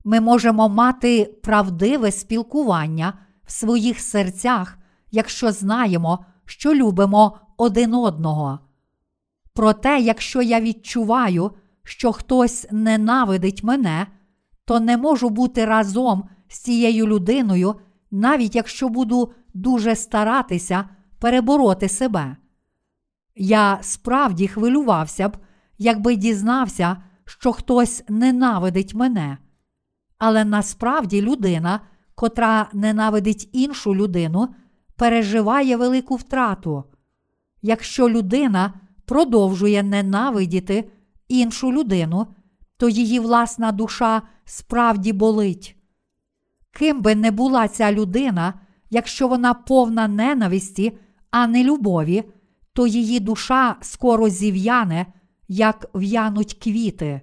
Ми 0.05 0.19
можемо 0.19 0.69
мати 0.69 1.25
правдиве 1.43 2.11
спілкування 2.11 3.13
в 3.45 3.51
своїх 3.51 3.99
серцях, 3.99 4.77
якщо 5.11 5.51
знаємо, 5.51 6.25
що 6.45 6.73
любимо 6.73 7.37
один 7.57 7.93
одного. 7.93 8.59
Проте, 9.53 9.99
якщо 9.99 10.41
я 10.41 10.61
відчуваю, 10.61 11.51
що 11.83 12.11
хтось 12.11 12.67
ненавидить 12.71 13.63
мене, 13.63 14.07
то 14.65 14.79
не 14.79 14.97
можу 14.97 15.29
бути 15.29 15.65
разом 15.65 16.23
з 16.47 16.59
цією 16.59 17.07
людиною, 17.07 17.75
навіть 18.11 18.55
якщо 18.55 18.89
буду 18.89 19.33
дуже 19.53 19.95
старатися 19.95 20.89
перебороти 21.19 21.89
себе. 21.89 22.35
Я 23.41 23.79
справді 23.81 24.47
хвилювався 24.47 25.29
б, 25.29 25.37
якби 25.77 26.15
дізнався, 26.15 26.97
що 27.25 27.51
хтось 27.51 28.03
ненавидить 28.09 28.93
мене. 28.93 29.37
Але 30.17 30.45
насправді 30.45 31.21
людина, 31.21 31.79
котра 32.15 32.69
ненавидить 32.73 33.49
іншу 33.53 33.95
людину, 33.95 34.47
переживає 34.95 35.77
велику 35.77 36.15
втрату. 36.15 36.83
Якщо 37.61 38.09
людина 38.09 38.73
продовжує 39.05 39.83
ненавидіти 39.83 40.91
іншу 41.27 41.71
людину, 41.71 42.27
то 42.77 42.89
її 42.89 43.19
власна 43.19 43.71
душа 43.71 44.21
справді 44.45 45.13
болить. 45.13 45.75
Ким 46.71 47.01
би 47.01 47.15
не 47.15 47.31
була 47.31 47.67
ця 47.67 47.91
людина, 47.91 48.53
якщо 48.89 49.27
вона 49.27 49.53
повна 49.53 50.07
ненависті, 50.07 50.97
а 51.31 51.47
не 51.47 51.63
любові, 51.63 52.23
то 52.79 52.87
її 52.87 53.19
душа 53.19 53.75
скоро 53.81 54.29
зів'яне, 54.29 55.05
як 55.47 55.89
в'януть 55.93 56.53
квіти. 56.53 57.21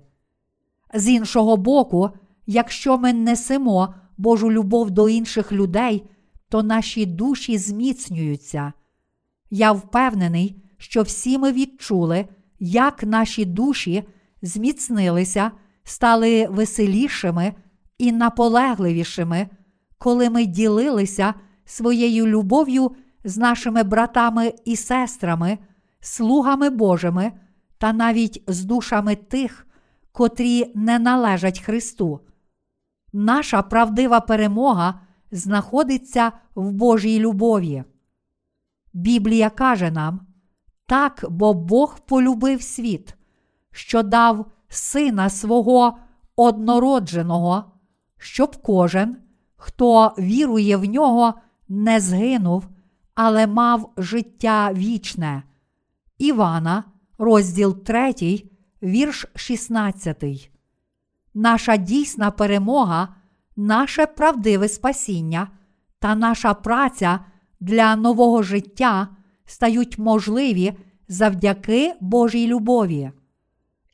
З 0.94 1.08
іншого 1.08 1.56
боку, 1.56 2.10
якщо 2.46 2.98
ми 2.98 3.12
несемо 3.12 3.94
Божу 4.18 4.52
любов 4.52 4.90
до 4.90 5.08
інших 5.08 5.52
людей, 5.52 6.02
то 6.48 6.62
наші 6.62 7.06
душі 7.06 7.58
зміцнюються. 7.58 8.72
Я 9.50 9.72
впевнений, 9.72 10.62
що 10.78 11.02
всі 11.02 11.38
ми 11.38 11.52
відчули, 11.52 12.26
як 12.60 13.02
наші 13.02 13.44
душі 13.44 14.04
зміцнилися, 14.42 15.50
стали 15.84 16.46
веселішими 16.46 17.54
і 17.98 18.12
наполегливішими, 18.12 19.48
коли 19.98 20.30
ми 20.30 20.46
ділилися 20.46 21.34
своєю 21.64 22.26
любов'ю 22.26 22.96
з 23.26 23.38
нашими 23.38 23.82
братами 23.82 24.54
і 24.64 24.76
сестрами, 24.76 25.58
слугами 26.00 26.70
Божими 26.70 27.32
та 27.78 27.92
навіть 27.92 28.42
з 28.46 28.64
душами 28.64 29.16
тих, 29.16 29.66
котрі 30.12 30.72
не 30.74 30.98
належать 30.98 31.60
Христу. 31.60 32.20
Наша 33.12 33.62
правдива 33.62 34.20
перемога 34.20 35.00
знаходиться 35.30 36.32
в 36.54 36.72
Божій 36.72 37.18
любові. 37.18 37.84
Біблія 38.92 39.50
каже 39.50 39.90
нам, 39.90 40.20
так, 40.86 41.24
бо 41.28 41.54
Бог 41.54 41.98
полюбив 42.00 42.62
світ, 42.62 43.14
що 43.72 44.02
дав 44.02 44.46
сина 44.68 45.30
свого 45.30 45.98
однородженого, 46.36 47.64
щоб 48.18 48.62
кожен, 48.62 49.16
хто 49.56 50.14
вірує 50.18 50.76
в 50.76 50.84
нього, 50.84 51.34
не 51.68 52.00
згинув, 52.00 52.68
але 53.16 53.46
мав 53.46 53.92
життя 53.96 54.72
вічне. 54.72 55.42
Івана, 56.18 56.84
розділ 57.18 57.84
3, 57.84 58.14
вірш 58.82 59.26
16. 59.34 60.50
Наша 61.34 61.76
дійсна 61.76 62.30
перемога, 62.30 63.14
наше 63.56 64.06
правдиве 64.06 64.68
спасіння 64.68 65.48
та 65.98 66.14
наша 66.14 66.54
праця 66.54 67.20
для 67.60 67.96
нового 67.96 68.42
життя 68.42 69.08
стають 69.44 69.98
можливі 69.98 70.72
завдяки 71.08 71.94
Божій 72.00 72.46
любові. 72.46 73.10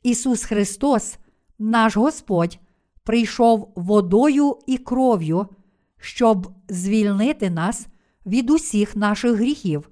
Ісус 0.03 0.43
Христос, 0.43 1.17
наш 1.59 1.97
Господь, 1.97 2.59
прийшов 3.03 3.73
водою 3.75 4.57
і 4.67 4.77
кров'ю, 4.77 5.47
щоб 5.97 6.51
звільнити 6.69 7.49
нас 7.49 7.87
від 8.25 8.49
усіх 8.49 8.95
наших 8.95 9.31
гріхів, 9.31 9.89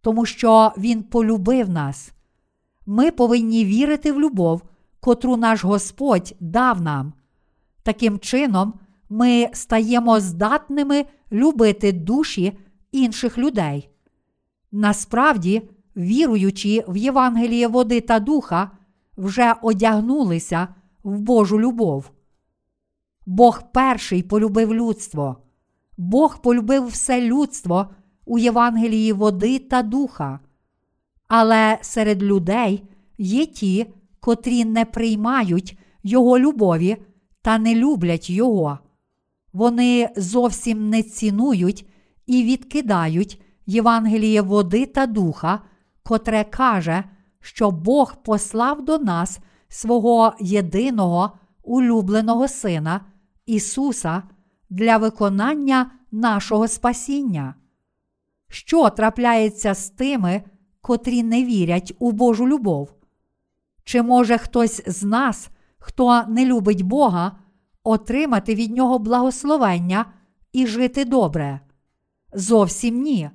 тому 0.00 0.26
що 0.26 0.72
Він 0.78 1.02
полюбив 1.02 1.68
нас. 1.70 2.12
Ми 2.86 3.10
повинні 3.10 3.64
вірити 3.64 4.12
в 4.12 4.20
любов, 4.20 4.62
котру 5.00 5.36
наш 5.36 5.64
Господь 5.64 6.34
дав 6.40 6.80
нам. 6.80 7.12
Таким 7.82 8.18
чином, 8.18 8.74
ми 9.08 9.48
стаємо 9.52 10.20
здатними 10.20 11.04
любити 11.32 11.92
душі 11.92 12.58
інших 12.92 13.38
людей. 13.38 13.88
Насправді, 14.72 15.70
віруючи 15.96 16.84
в 16.88 16.96
Євангеліє 16.96 17.68
води 17.68 18.00
та 18.00 18.20
духа, 18.20 18.70
вже 19.16 19.54
одягнулися 19.62 20.68
в 21.04 21.20
Божу 21.20 21.60
любов. 21.60 22.10
Бог 23.26 23.62
перший 23.72 24.22
полюбив 24.22 24.74
людство. 24.74 25.36
Бог 25.98 26.42
полюбив 26.42 26.86
все 26.86 27.20
людство 27.20 27.86
у 28.24 28.38
Євангелії 28.38 29.12
води 29.12 29.58
та 29.58 29.82
духа. 29.82 30.40
Але 31.28 31.78
серед 31.82 32.22
людей 32.22 32.84
є 33.18 33.46
ті, 33.46 33.86
котрі 34.20 34.64
не 34.64 34.84
приймають 34.84 35.78
Його 36.02 36.38
любові 36.38 36.96
та 37.42 37.58
не 37.58 37.74
люблять 37.74 38.30
Його. 38.30 38.78
Вони 39.52 40.08
зовсім 40.16 40.90
не 40.90 41.02
цінують 41.02 41.88
і 42.26 42.44
відкидають 42.44 43.42
Євангеліє 43.66 44.42
води 44.42 44.86
та 44.86 45.06
духа, 45.06 45.60
котре 46.02 46.44
каже, 46.44 47.04
що 47.40 47.70
Бог 47.70 48.22
послав 48.22 48.84
до 48.84 48.98
нас 48.98 49.38
свого 49.68 50.32
єдиного 50.40 51.32
улюбленого 51.62 52.48
Сина 52.48 53.00
Ісуса 53.46 54.22
для 54.70 54.96
виконання 54.96 55.90
нашого 56.12 56.68
спасіння. 56.68 57.54
Що 58.48 58.90
трапляється 58.90 59.74
з 59.74 59.90
тими, 59.90 60.42
котрі 60.80 61.22
не 61.22 61.44
вірять 61.44 61.92
у 61.98 62.12
Божу 62.12 62.48
любов? 62.48 62.94
Чи 63.84 64.02
може 64.02 64.38
хтось 64.38 64.82
з 64.86 65.02
нас, 65.02 65.48
хто 65.78 66.24
не 66.28 66.46
любить 66.46 66.82
Бога, 66.82 67.38
отримати 67.84 68.54
від 68.54 68.76
Нього 68.76 68.98
благословення 68.98 70.06
і 70.52 70.66
жити 70.66 71.04
добре? 71.04 71.60
Зовсім 72.32 73.02
ні. 73.02 73.30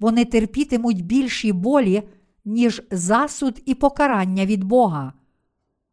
Вони 0.00 0.24
терпітимуть 0.24 1.04
більші 1.04 1.52
болі, 1.52 2.02
ніж 2.44 2.82
засуд 2.90 3.62
і 3.64 3.74
покарання 3.74 4.46
від 4.46 4.64
Бога. 4.64 5.12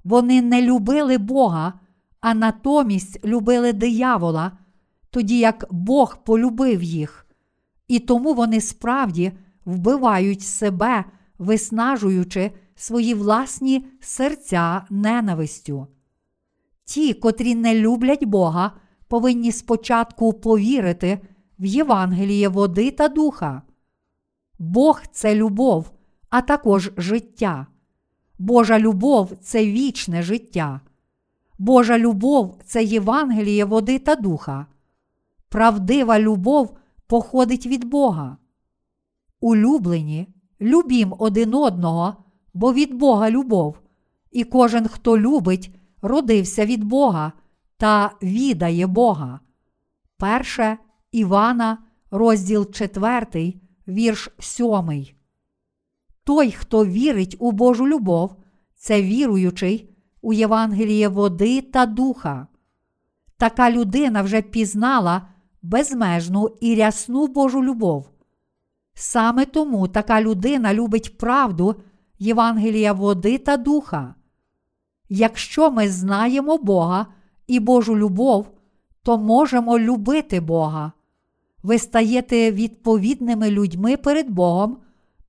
Вони 0.04 0.42
не 0.42 0.62
любили 0.62 1.18
Бога, 1.18 1.74
а 2.20 2.34
натомість 2.34 3.26
любили 3.26 3.74
диявола, 3.74 4.52
тоді 5.12 5.40
як 5.40 5.66
Бог 5.72 6.24
полюбив 6.24 6.84
їх, 6.84 7.28
і 7.88 8.00
тому 8.00 8.34
вони 8.34 8.62
справді 8.62 9.32
вбивають 9.66 10.42
себе, 10.42 11.06
виснажуючи 11.38 12.52
свої 12.76 13.14
власні 13.14 13.88
серця 14.00 14.86
ненавистю. 14.90 15.88
Ті, 16.86 17.14
котрі 17.14 17.56
не 17.56 17.76
люблять 17.76 18.24
Бога, 18.24 18.72
повинні 19.08 19.52
спочатку 19.52 20.34
повірити 20.34 21.20
в 21.60 21.66
Євангеліє 21.66 22.48
води 22.48 22.92
та 22.92 23.08
духа. 23.08 23.62
Бог 24.60 25.02
це 25.12 25.36
любов, 25.36 25.92
а 26.30 26.42
також 26.42 26.92
життя. 26.98 27.68
Божа 28.40 28.80
любов 28.80 29.32
це 29.42 29.66
вічне 29.66 30.24
життя. 30.24 30.82
Божа 31.58 31.98
любов 31.98 32.58
це 32.66 32.84
Євангеліє 32.84 33.66
води 33.66 34.00
та 34.00 34.16
духа. 34.16 34.66
Правдива 35.52 36.20
любов 36.20 36.78
походить 37.08 37.66
від 37.66 37.84
Бога. 37.84 38.38
Улюблені, 39.40 40.28
любім 40.62 41.16
один 41.20 41.54
одного, 41.54 42.16
бо 42.54 42.74
від 42.74 42.94
Бога 42.94 43.30
любов, 43.30 43.80
і 44.32 44.44
кожен, 44.44 44.88
хто 44.88 45.18
любить, 45.18 45.76
родився 46.02 46.66
від 46.66 46.84
Бога 46.84 47.32
та 47.78 48.12
відає 48.22 48.88
Бога. 48.88 49.40
Перше 50.18 50.78
Івана, 51.12 51.78
розділ 52.12 52.72
4, 52.72 53.54
вірш 53.88 54.30
7. 54.40 55.06
Той, 56.24 56.52
хто 56.52 56.86
вірить 56.86 57.36
у 57.40 57.52
Божу 57.52 57.88
любов, 57.88 58.36
це 58.76 59.02
віруючий 59.02 59.90
у 60.22 60.34
Євангеліє 60.34 61.08
води 61.08 61.62
та 61.62 61.86
духа. 61.86 62.48
Така 63.38 63.72
людина 63.72 64.22
вже 64.22 64.42
пізнала 64.42 65.31
безмежну 65.62 66.50
і 66.62 66.76
рясну 66.76 67.28
Божу 67.28 67.64
любов. 67.64 68.10
Саме 68.94 69.46
тому 69.46 69.88
така 69.88 70.22
людина 70.22 70.74
любить 70.74 71.18
правду 71.18 71.76
Євангелія 72.20 72.94
води 72.94 73.38
та 73.38 73.58
духа. 73.58 74.16
Якщо 75.10 75.72
ми 75.72 75.90
знаємо 75.90 76.58
Бога 76.58 77.08
і 77.48 77.60
Божу 77.60 77.98
любов, 77.98 78.52
то 79.04 79.18
можемо 79.18 79.80
любити 79.80 80.40
Бога. 80.40 80.92
Ви 81.64 81.78
стаєте 81.80 82.52
відповідними 82.52 83.52
людьми 83.52 83.98
перед 83.98 84.30
Богом, 84.30 84.78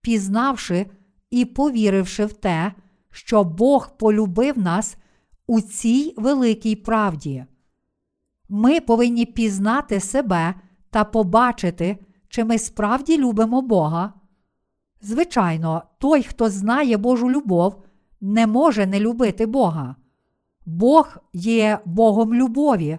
пізнавши 0.00 0.86
і 1.30 1.44
повіривши 1.44 2.24
в 2.26 2.32
те, 2.32 2.72
що 3.10 3.44
Бог 3.44 3.96
полюбив 3.96 4.58
нас 4.58 4.96
у 5.46 5.60
цій 5.60 6.14
великій 6.16 6.76
правді. 6.76 7.44
Ми 8.54 8.80
повинні 8.80 9.26
пізнати 9.26 10.00
себе 10.00 10.54
та 10.90 11.04
побачити, 11.04 11.98
чи 12.28 12.44
ми 12.44 12.58
справді 12.58 13.18
любимо 13.18 13.62
Бога. 13.62 14.12
Звичайно, 15.02 15.82
той, 15.98 16.22
хто 16.22 16.50
знає 16.50 16.96
Божу 16.96 17.30
любов, 17.30 17.82
не 18.20 18.46
може 18.46 18.86
не 18.86 19.00
любити 19.00 19.46
Бога. 19.46 19.96
Бог 20.66 21.16
є 21.32 21.78
Богом 21.84 22.34
любові, 22.34 22.98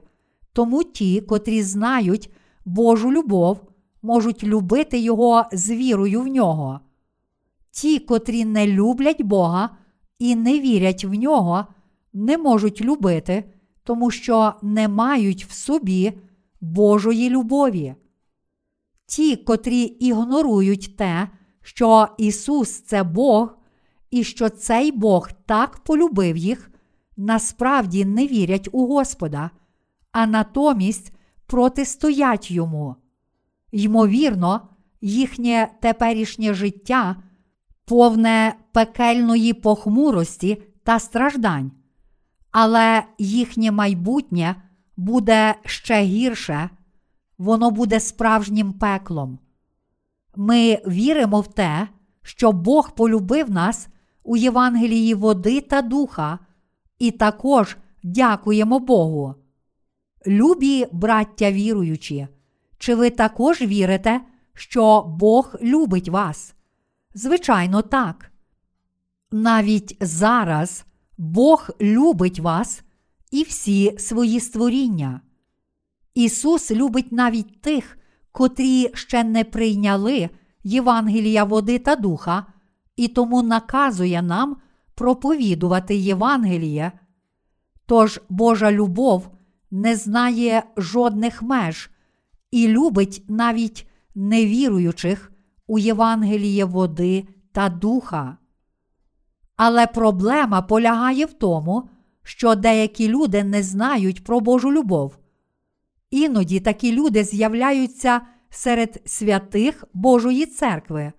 тому 0.53 0.83
ті, 0.83 1.21
котрі 1.21 1.63
знають 1.63 2.33
Божу 2.65 3.11
любов, 3.11 3.61
можуть 4.01 4.43
любити 4.43 4.99
Його 4.99 5.45
з 5.51 5.71
вірою 5.71 6.21
в 6.21 6.27
нього. 6.27 6.79
Ті, 7.71 7.99
котрі 7.99 8.45
не 8.45 8.67
люблять 8.67 9.21
Бога 9.21 9.69
і 10.19 10.35
не 10.35 10.59
вірять 10.59 11.05
в 11.05 11.13
нього, 11.13 11.65
не 12.13 12.37
можуть 12.37 12.81
любити, 12.81 13.43
тому 13.83 14.11
що 14.11 14.53
не 14.61 14.87
мають 14.87 15.45
в 15.45 15.51
собі 15.51 16.13
Божої 16.61 17.29
любові. 17.29 17.95
Ті, 19.05 19.35
котрі 19.35 19.81
ігнорують 19.81 20.97
те, 20.97 21.29
що 21.61 22.07
Ісус 22.17 22.81
це 22.81 23.03
Бог, 23.03 23.57
і 24.11 24.23
що 24.23 24.49
цей 24.49 24.91
Бог 24.91 25.29
так 25.45 25.79
полюбив 25.79 26.37
їх, 26.37 26.71
насправді 27.17 28.05
не 28.05 28.27
вірять 28.27 28.69
у 28.71 28.87
Господа, 28.87 29.51
а 30.11 30.25
натомість 30.25 31.13
протистоять 31.47 32.51
йому. 32.51 32.95
Ймовірно, 33.71 34.69
їхнє 35.01 35.71
теперішнє 35.81 36.53
життя 36.53 37.15
повне 37.85 38.55
пекельної 38.71 39.53
похмурості 39.53 40.63
та 40.83 40.99
страждань, 40.99 41.71
але 42.53 43.03
їхнє 43.17 43.71
майбутнє 43.71 44.55
буде 44.97 45.55
ще 45.65 46.01
гірше, 46.01 46.69
воно 47.37 47.71
буде 47.71 47.99
справжнім 47.99 48.73
пеклом. 48.73 49.39
Ми 50.35 50.81
віримо 50.87 51.41
в 51.41 51.53
те, 51.53 51.87
що 52.21 52.51
Бог 52.51 52.95
полюбив 52.95 53.51
нас 53.51 53.87
у 54.23 54.37
Євангелії 54.37 55.13
води 55.13 55.61
та 55.61 55.81
духа, 55.81 56.39
і 56.99 57.11
також 57.11 57.77
дякуємо 58.03 58.79
Богу. 58.79 59.35
Любі 60.27 60.87
браття 60.91 61.51
віруючі, 61.51 62.27
чи 62.77 62.95
ви 62.95 63.09
також 63.09 63.61
вірите, 63.61 64.21
що 64.53 65.01
Бог 65.01 65.55
любить 65.61 66.09
вас? 66.09 66.55
Звичайно, 67.13 67.81
так. 67.81 68.31
Навіть 69.31 69.97
зараз 70.01 70.85
Бог 71.17 71.69
любить 71.81 72.39
вас 72.39 72.83
і 73.31 73.43
всі 73.43 73.95
свої 73.99 74.39
створіння. 74.39 75.21
Ісус 76.13 76.71
любить 76.71 77.11
навіть 77.11 77.61
тих, 77.61 77.97
котрі 78.31 78.91
ще 78.93 79.23
не 79.23 79.43
прийняли 79.43 80.29
Євангелія 80.63 81.43
води 81.43 81.79
та 81.79 81.95
духа, 81.95 82.45
і 82.95 83.07
тому 83.07 83.43
наказує 83.43 84.21
нам 84.21 84.57
проповідувати 84.95 85.95
Євангеліє. 85.95 86.91
Тож 87.85 88.21
Божа 88.29 88.71
любов 88.71 89.29
не 89.71 89.95
знає 89.95 90.63
жодних 90.77 91.41
меж 91.41 91.89
і 92.51 92.67
любить 92.67 93.23
навіть 93.27 93.87
невіруючих 94.15 95.31
у 95.67 95.79
Євангеліє 95.79 96.65
води 96.65 97.27
та 97.51 97.69
духа. 97.69 98.37
Але 99.55 99.87
проблема 99.87 100.61
полягає 100.61 101.25
в 101.25 101.33
тому, 101.33 101.89
що 102.23 102.55
деякі 102.55 103.07
люди 103.07 103.43
не 103.43 103.63
знають 103.63 104.23
про 104.23 104.39
Божу 104.39 104.71
любов. 104.71 105.17
Іноді 106.11 106.59
такі 106.59 106.91
люди 106.91 107.23
з'являються 107.23 108.21
серед 108.49 109.01
святих 109.05 109.85
Божої 109.93 110.45
церкви. 110.45 111.11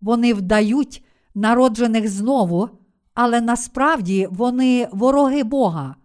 Вони 0.00 0.34
вдають 0.34 1.04
народжених 1.34 2.08
знову, 2.08 2.68
але 3.14 3.40
насправді 3.40 4.28
вони 4.30 4.88
вороги 4.92 5.44
Бога. 5.44 5.96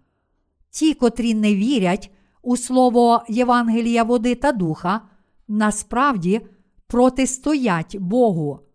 Ті, 0.69 0.93
котрі 0.93 1.33
не 1.33 1.55
вірять 1.55 2.11
у 2.41 2.57
слово 2.57 3.23
Євангелія 3.29 4.03
води 4.03 4.35
та 4.35 4.51
духа, 4.51 5.01
насправді 5.47 6.41
протистоять 6.87 7.97
Богу. 7.97 8.66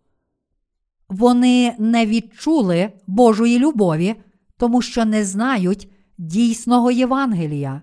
Вони 1.09 1.75
не 1.79 2.05
відчули 2.05 2.91
Божої 3.07 3.59
любові, 3.59 4.15
тому 4.57 4.81
що 4.81 5.05
не 5.05 5.25
знають 5.25 5.89
дійсного 6.17 6.91
Євангелія. 6.91 7.81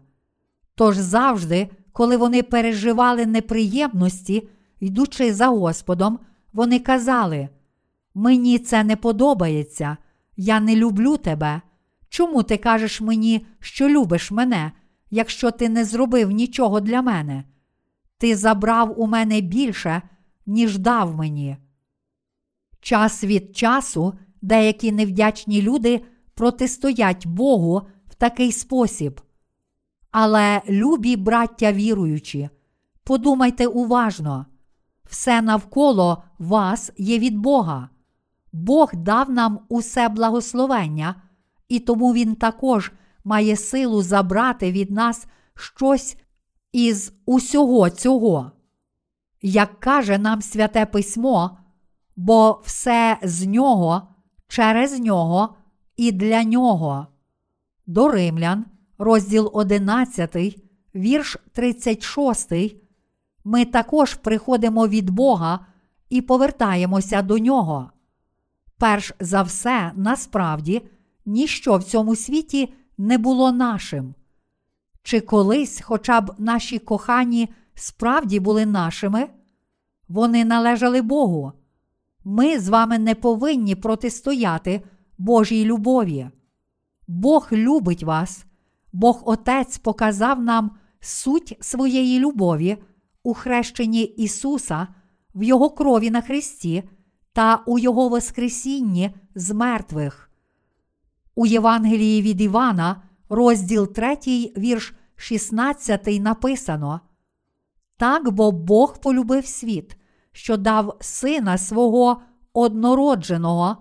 Тож 0.75 0.97
завжди, 0.97 1.71
коли 1.93 2.17
вони 2.17 2.43
переживали 2.43 3.27
неприємності, 3.27 4.49
йдучи 4.81 5.35
за 5.35 5.47
Господом, 5.47 6.19
вони 6.53 6.79
казали: 6.79 7.49
Мені 8.15 8.59
це 8.59 8.85
не 8.85 8.97
подобається, 8.97 9.97
я 10.37 10.61
не 10.61 10.77
люблю 10.77 11.17
тебе. 11.17 11.61
Чому 12.09 12.43
ти 12.43 12.57
кажеш 12.57 13.01
мені, 13.01 13.47
що 13.61 13.89
любиш 13.89 14.31
мене, 14.31 14.73
якщо 15.11 15.51
ти 15.51 15.69
не 15.69 15.85
зробив 15.85 16.31
нічого 16.31 16.81
для 16.81 17.03
мене? 17.03 17.45
Ти 18.19 18.37
забрав 18.37 19.01
у 19.01 19.07
мене 19.07 19.41
більше, 19.41 20.03
ніж 20.47 20.79
дав 20.79 21.17
мені. 21.17 21.57
Час 22.81 23.25
від 23.25 23.57
часу 23.57 24.15
деякі 24.43 24.93
невдячні 24.93 25.63
люди 25.63 26.05
протистоять 26.35 27.27
Богу 27.27 27.83
в 28.09 28.15
такий 28.15 28.53
спосіб. 28.53 29.21
Але, 30.11 30.63
любі 30.69 31.17
браття 31.17 31.73
віруючі, 31.73 32.49
подумайте 33.05 33.67
уважно, 33.67 34.47
все 35.05 35.43
навколо 35.43 36.23
вас 36.39 36.93
є 36.99 37.19
від 37.19 37.39
Бога. 37.39 37.89
Бог 38.53 38.91
дав 38.95 39.31
нам 39.31 39.59
усе 39.69 40.09
благословення, 40.09 41.23
і 41.69 41.79
тому 41.79 42.15
Він 42.15 42.35
також 42.35 42.93
має 43.25 43.57
силу 43.57 44.03
забрати 44.03 44.73
від 44.73 44.91
нас 44.91 45.27
щось 45.55 46.17
із 46.73 47.13
усього 47.27 47.91
цього. 47.91 48.53
Як 49.43 49.81
каже 49.81 50.19
нам 50.19 50.43
Святе 50.43 50.87
Письмо, 50.87 51.59
бо 52.17 52.61
все 52.65 53.19
з 53.23 53.47
нього, 53.47 54.03
через 54.49 55.01
нього 55.01 55.57
і 55.97 56.13
для 56.13 56.45
нього. 56.45 57.07
До 57.87 58.09
Римлян, 58.09 58.65
розділ 58.99 59.51
11, 59.53 60.37
вірш 60.95 61.37
36. 61.53 62.53
Ми 63.45 63.65
також 63.65 64.15
приходимо 64.15 64.89
від 64.89 65.11
Бога 65.11 65.67
і 66.11 66.23
повертаємося 66.23 67.23
до 67.23 67.39
нього. 67.39 67.91
Перш 68.79 69.13
за 69.21 69.43
все, 69.43 69.93
насправді, 69.97 70.83
ніщо 71.27 71.77
в 71.77 71.85
цьому 71.85 72.17
світі 72.17 72.75
не 72.99 73.19
було 73.19 73.53
нашим. 73.53 74.15
Чи 75.03 75.21
колись 75.21 75.81
хоча 75.81 76.21
б 76.21 76.35
наші 76.39 76.79
кохані 76.79 77.49
справді 77.75 78.41
були 78.41 78.67
нашими? 78.67 79.29
Вони 80.09 80.45
належали 80.45 81.03
Богу. 81.03 81.53
Ми 82.25 82.59
з 82.59 82.69
вами 82.69 82.99
не 82.99 83.15
повинні 83.15 83.75
протистояти 83.75 84.83
Божій 85.19 85.65
любові. 85.65 86.29
Бог 87.07 87.49
любить 87.53 88.03
вас, 88.03 88.45
Бог 88.93 89.23
Отець 89.25 89.79
показав 89.79 90.43
нам 90.43 90.71
суть 91.01 91.57
своєї 91.61 92.19
любові 92.19 92.79
у 93.23 93.35
хрещенні 93.35 94.03
Ісуса 94.03 94.89
в 95.35 95.43
Його 95.43 95.71
крові 95.71 96.11
на 96.11 96.21
Христі 96.21 96.83
та 97.33 97.63
у 97.67 97.79
Його 97.79 98.09
Воскресінні 98.09 99.11
з 99.35 99.51
мертвих. 99.51 100.31
У 101.35 101.47
Євангелії 101.47 102.23
від 102.23 102.41
Івана, 102.41 103.03
розділ 103.29 103.93
3, 103.93 104.17
вірш 104.57 104.95
16 105.17 106.07
написано: 106.21 107.01
Так 107.97 108.31
бо 108.31 108.53
Бог 108.53 109.01
полюбив 109.01 109.47
світ, 109.47 109.97
що 110.33 110.57
дав 110.57 110.97
сина 111.01 111.59
свого 111.59 112.23
однородженого, 112.53 113.77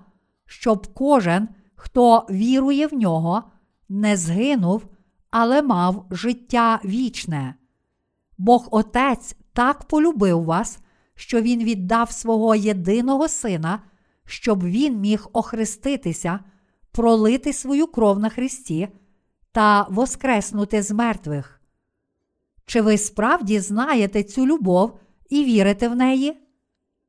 щоб 0.45 0.93
кожен, 0.93 1.47
хто 1.75 2.25
вірує 2.29 2.87
в 2.87 2.93
нього, 2.93 3.43
не 3.89 4.17
згинув, 4.17 4.85
але 5.31 5.61
мав 5.61 6.05
життя 6.11 6.79
вічне. 6.85 7.55
Бог 8.37 8.67
Отець 8.71 9.35
так 9.53 9.83
полюбив 9.83 10.43
вас, 10.43 10.79
що 11.15 11.41
Він 11.41 11.63
віддав 11.63 12.11
свого 12.11 12.55
єдиного 12.55 13.27
сина, 13.27 13.79
щоб 14.25 14.63
він 14.63 14.99
міг 14.99 15.27
охреститися, 15.33 16.39
пролити 16.91 17.53
свою 17.53 17.87
кров 17.87 18.19
на 18.19 18.29
Христі 18.29 18.87
та 19.51 19.87
воскреснути 19.89 20.81
з 20.81 20.91
мертвих. 20.91 21.61
Чи 22.65 22.81
ви 22.81 22.97
справді 22.97 23.59
знаєте 23.59 24.23
цю 24.23 24.47
любов 24.47 24.99
і 25.29 25.43
вірите 25.43 25.87
в 25.87 25.95
неї? 25.95 26.37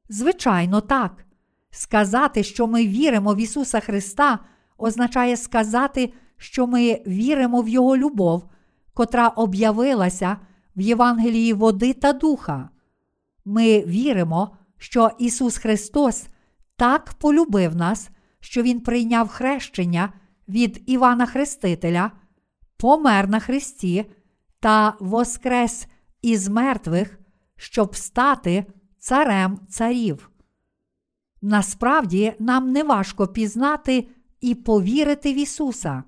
Звичайно, 0.09 0.81
так. 0.81 1.25
Сказати, 1.71 2.43
що 2.43 2.67
ми 2.67 2.87
віримо 2.87 3.35
в 3.35 3.41
Ісуса 3.41 3.81
Христа, 3.81 4.39
означає 4.79 5.37
сказати, 5.37 6.13
що 6.37 6.67
ми 6.67 7.03
віримо 7.07 7.63
в 7.63 7.69
Його 7.69 7.97
любов, 7.97 8.45
котра 8.95 9.29
об'явилася 9.29 10.37
в 10.77 10.81
Євангелії 10.81 11.53
води 11.53 11.93
та 11.93 12.13
духа. 12.13 12.69
Ми 13.45 13.81
віримо, 13.81 14.57
що 14.79 15.11
Ісус 15.19 15.59
Христос 15.59 16.27
так 16.77 17.15
полюбив 17.19 17.77
нас, 17.77 18.11
що 18.41 18.63
Він 18.63 18.81
прийняв 18.81 19.29
хрещення 19.29 20.13
від 20.49 20.83
Івана 20.87 21.27
Хрестителя, 21.27 22.11
помер 22.77 23.29
на 23.29 23.41
Христі 23.41 24.11
та 24.61 24.95
воскрес 25.01 25.87
із 26.23 26.49
мертвих, 26.49 27.20
щоб 27.61 27.97
стати 27.97 28.67
царем 28.99 29.59
царів. 29.69 30.31
Насправді 31.43 32.33
нам 32.39 32.73
не 32.73 32.85
важко 32.85 33.27
пізнати 33.27 34.09
і 34.41 34.55
повірити 34.55 35.33
в 35.33 35.37
Ісуса, 35.37 36.03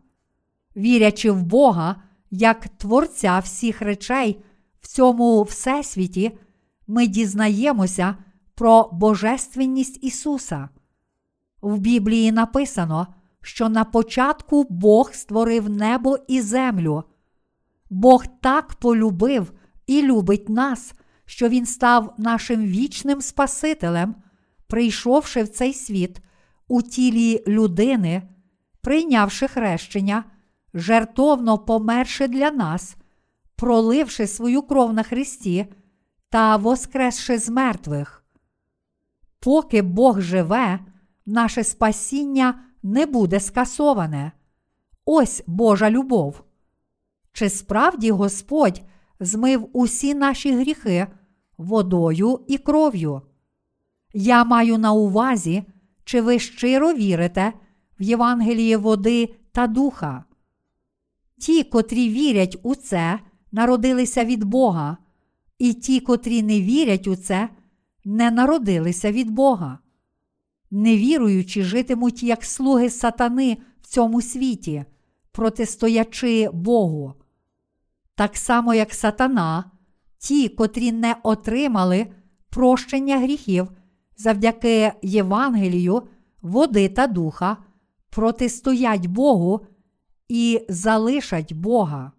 вірячи 0.76 1.30
в 1.30 1.42
Бога 1.42 2.02
як 2.30 2.68
Творця 2.68 3.38
всіх 3.38 3.82
речей 3.82 4.44
в 4.80 4.86
цьому 4.86 5.42
всесвіті, 5.42 6.38
ми 6.86 7.06
дізнаємося 7.06 8.16
про 8.54 8.88
Божественність 8.92 10.04
Ісуса. 10.04 10.68
В 11.62 11.78
Біблії 11.78 12.32
написано, 12.32 13.06
що 13.42 13.68
на 13.68 13.84
початку 13.84 14.66
Бог 14.70 15.12
створив 15.14 15.70
небо 15.70 16.18
і 16.28 16.40
землю. 16.40 17.04
Бог 17.90 18.26
так 18.40 18.74
полюбив 18.74 19.52
і 19.86 20.02
любить 20.02 20.48
нас, 20.48 20.94
що 21.32 21.48
Він 21.48 21.66
став 21.66 22.14
нашим 22.18 22.64
вічним 22.64 23.20
Спасителем, 23.20 24.14
прийшовши 24.66 25.42
в 25.42 25.48
цей 25.48 25.74
світ 25.74 26.20
у 26.68 26.82
тілі 26.82 27.44
людини, 27.46 28.22
прийнявши 28.80 29.48
хрещення, 29.48 30.24
жертовно 30.74 31.58
померши 31.58 32.28
для 32.28 32.50
нас, 32.50 32.96
проливши 33.56 34.26
свою 34.26 34.62
кров 34.62 34.92
на 34.92 35.02
Христі 35.02 35.66
та 36.28 36.56
воскресши 36.56 37.38
з 37.38 37.48
мертвих. 37.48 38.24
Поки 39.40 39.82
Бог 39.82 40.20
живе, 40.20 40.78
наше 41.26 41.64
спасіння 41.64 42.64
не 42.82 43.06
буде 43.06 43.40
скасоване. 43.40 44.32
Ось 45.04 45.42
Божа 45.46 45.90
любов. 45.90 46.42
Чи 47.32 47.50
справді 47.50 48.10
Господь 48.10 48.82
змив 49.20 49.68
усі 49.72 50.14
наші 50.14 50.56
гріхи 50.56 51.06
водою 51.62 52.40
і 52.48 52.58
кров'ю? 52.58 53.22
Я 54.14 54.44
маю 54.44 54.78
на 54.78 54.92
увазі, 54.92 55.64
чи 56.04 56.20
ви 56.20 56.38
щиро 56.38 56.92
вірите 56.92 57.52
в 58.00 58.02
Євангеліє 58.02 58.76
води 58.76 59.34
та 59.52 59.66
духа. 59.66 60.24
Ті, 61.38 61.64
котрі 61.64 62.08
вірять 62.08 62.58
у 62.62 62.74
це, 62.74 63.20
народилися 63.52 64.24
від 64.24 64.44
Бога, 64.44 64.96
і 65.58 65.74
ті, 65.74 66.00
котрі 66.00 66.42
не 66.42 66.60
вірять 66.60 67.06
у 67.06 67.16
це, 67.16 67.48
не 68.04 68.30
народилися 68.30 69.12
від 69.12 69.30
Бога. 69.30 69.78
Невіруючі 70.70 71.62
житимуть 71.62 72.22
як 72.22 72.44
слуги 72.44 72.90
сатани 72.90 73.58
в 73.80 73.86
цьому 73.86 74.22
світі, 74.22 74.84
протистоячи 75.32 76.48
Богу. 76.52 77.14
Так 78.14 78.36
само, 78.36 78.74
як 78.74 78.94
сатана, 78.94 79.70
ті, 80.22 80.48
котрі 80.48 80.92
не 80.92 81.16
отримали 81.22 82.06
прощення 82.50 83.18
гріхів 83.18 83.68
завдяки 84.16 84.92
Євангелію, 85.02 86.02
води 86.42 86.88
та 86.88 87.06
духа, 87.06 87.56
протистоять 88.10 89.06
Богу 89.06 89.60
і 90.28 90.60
залишать 90.68 91.52
Бога. 91.52 92.12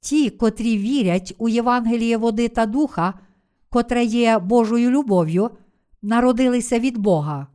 Ті, 0.00 0.30
котрі 0.30 0.78
вірять 0.78 1.34
у 1.38 1.48
Євангеліє 1.48 2.16
води 2.16 2.48
та 2.48 2.66
духа, 2.66 3.14
котре 3.68 4.04
є 4.04 4.38
Божою 4.38 4.90
любов'ю, 4.90 5.50
народилися 6.02 6.78
від 6.78 6.98
Бога. 6.98 7.46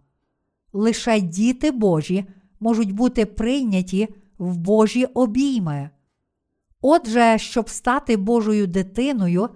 Лише 0.73 1.21
діти 1.21 1.71
Божі 1.71 2.25
можуть 2.59 2.91
бути 2.91 3.25
прийняті 3.25 4.07
в 4.37 4.57
Божі 4.57 5.05
обійми. 5.05 5.89
Отже, 6.87 7.37
щоб 7.37 7.69
стати 7.69 8.17
Божою 8.17 8.67
дитиною, 8.67 9.49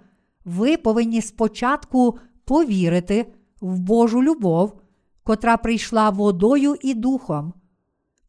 ви 0.45 0.77
повинні 0.77 1.21
спочатку 1.21 2.19
повірити 2.45 3.33
в 3.61 3.79
Божу 3.79 4.23
любов, 4.23 4.81
котра 5.23 5.57
прийшла 5.57 6.09
водою 6.09 6.75
і 6.81 6.93
духом, 6.93 7.53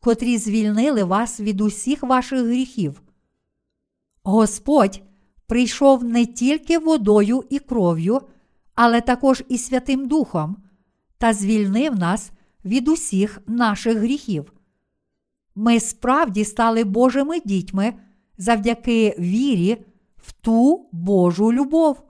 котрі 0.01 0.39
звільнили 0.39 1.05
вас 1.05 1.41
від 1.41 1.61
усіх 1.61 2.03
ваших 2.03 2.41
гріхів. 2.41 3.03
Господь 4.23 5.03
прийшов 5.47 6.05
не 6.05 6.27
тільки 6.27 6.79
водою 6.79 7.45
і 7.51 7.59
кров'ю, 7.59 8.21
але 8.75 9.01
також 9.01 9.45
і 9.49 9.59
Святим 9.59 10.09
Духом, 10.09 10.57
та 11.19 11.33
звільнив 11.33 11.99
нас 11.99 12.31
від 12.65 12.89
усіх 12.89 13.41
наших 13.47 13.99
гріхів. 13.99 14.53
Ми 15.55 15.81
справді 15.81 16.45
стали 16.45 16.85
Божими 16.85 17.41
дітьми 17.41 17.95
завдяки 18.41 19.17
вірі 19.19 19.85
в 20.17 20.33
ту 20.33 20.89
Божу 20.93 21.53
любов. 21.53 22.03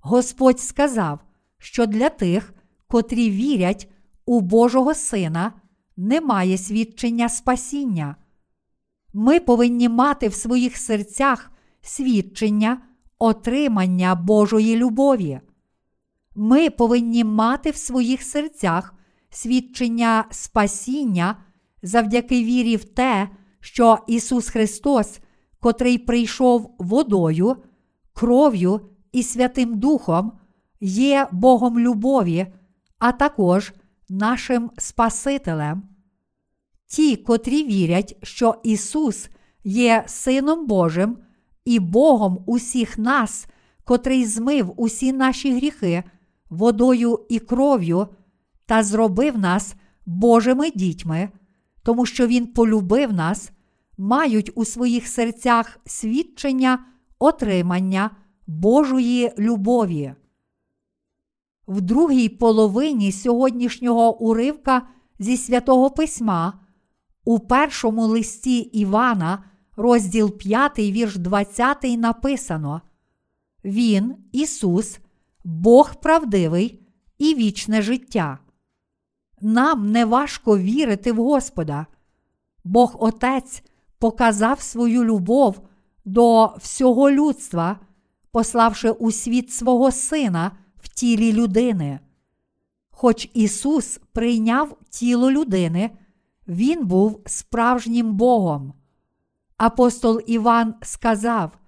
Господь 0.00 0.60
сказав, 0.60 1.20
що 1.58 1.86
для 1.86 2.08
тих, 2.08 2.54
котрі 2.88 3.30
вірять 3.30 3.88
у 4.26 4.40
Божого 4.40 4.94
Сина, 4.94 5.52
немає 5.96 6.58
свідчення 6.58 7.28
спасіння. 7.28 8.16
Ми 9.12 9.40
повинні 9.40 9.88
мати 9.88 10.28
в 10.28 10.34
своїх 10.34 10.76
серцях 10.76 11.50
свідчення 11.80 12.82
отримання 13.18 14.14
Божої 14.14 14.76
любові. 14.76 15.40
Ми 16.34 16.70
повинні 16.70 17.24
мати 17.24 17.70
в 17.70 17.76
своїх 17.76 18.22
серцях 18.22 18.94
свідчення 19.30 20.24
спасіння 20.30 21.36
завдяки 21.82 22.44
вірі 22.44 22.76
в 22.76 22.84
те, 22.84 23.28
що 23.60 23.98
Ісус 24.06 24.48
Христос, 24.48 25.20
котрий 25.60 25.98
прийшов 25.98 26.74
водою, 26.78 27.56
кров'ю 28.12 28.80
і 29.12 29.22
Святим 29.22 29.78
Духом, 29.78 30.32
є 30.80 31.28
Богом 31.32 31.78
любові, 31.78 32.46
а 32.98 33.12
також 33.12 33.72
нашим 34.08 34.70
Спасителем. 34.78 35.82
Ті, 36.86 37.16
котрі 37.16 37.64
вірять, 37.64 38.16
що 38.22 38.54
Ісус 38.62 39.28
є 39.64 40.04
Сином 40.06 40.66
Божим 40.66 41.18
і 41.64 41.78
Богом 41.78 42.44
усіх 42.46 42.98
нас, 42.98 43.46
котрий 43.84 44.24
змив 44.24 44.72
усі 44.76 45.12
наші 45.12 45.56
гріхи 45.56 46.04
водою 46.50 47.26
і 47.28 47.38
кров'ю 47.38 48.06
та 48.66 48.82
зробив 48.82 49.38
нас 49.38 49.74
Божими 50.06 50.70
дітьми, 50.70 51.28
тому 51.82 52.06
що 52.06 52.26
Він 52.26 52.46
полюбив 52.46 53.12
нас, 53.12 53.50
мають 53.98 54.50
у 54.54 54.64
своїх 54.64 55.08
серцях 55.08 55.78
свідчення 55.86 56.86
отримання 57.18 58.10
Божої 58.46 59.32
любові. 59.38 60.14
В 61.68 61.80
другій 61.80 62.28
половині 62.28 63.12
сьогоднішнього 63.12 64.18
уривка 64.18 64.82
зі 65.18 65.36
святого 65.36 65.90
письма 65.90 66.60
у 67.24 67.38
першому 67.38 68.06
листі 68.06 68.58
Івана, 68.58 69.44
розділ 69.76 70.38
5, 70.38 70.78
вірш 70.78 71.16
20, 71.16 71.82
написано: 71.82 72.82
Він, 73.64 74.16
Ісус, 74.32 74.98
Бог 75.44 75.94
правдивий 76.00 76.82
і 77.18 77.34
вічне 77.34 77.82
життя. 77.82 78.38
Нам 79.40 79.92
не 79.92 80.04
важко 80.04 80.58
вірити 80.58 81.12
в 81.12 81.16
Господа. 81.16 81.86
Бог 82.64 82.96
Отець 83.00 83.62
показав 83.98 84.60
свою 84.60 85.04
любов 85.04 85.60
до 86.04 86.54
всього 86.58 87.10
людства, 87.10 87.80
пославши 88.30 88.90
у 88.90 89.12
світ 89.12 89.52
свого 89.52 89.90
Сина 89.90 90.52
в 90.76 90.88
тілі 90.88 91.32
людини. 91.32 92.00
Хоч 92.90 93.30
Ісус 93.34 94.00
прийняв 94.12 94.76
тіло 94.90 95.30
людини, 95.30 95.90
Він 96.48 96.86
був 96.86 97.22
справжнім 97.26 98.14
Богом. 98.14 98.72
Апостол 99.56 100.20
Іван 100.26 100.74
сказав, 100.82 101.58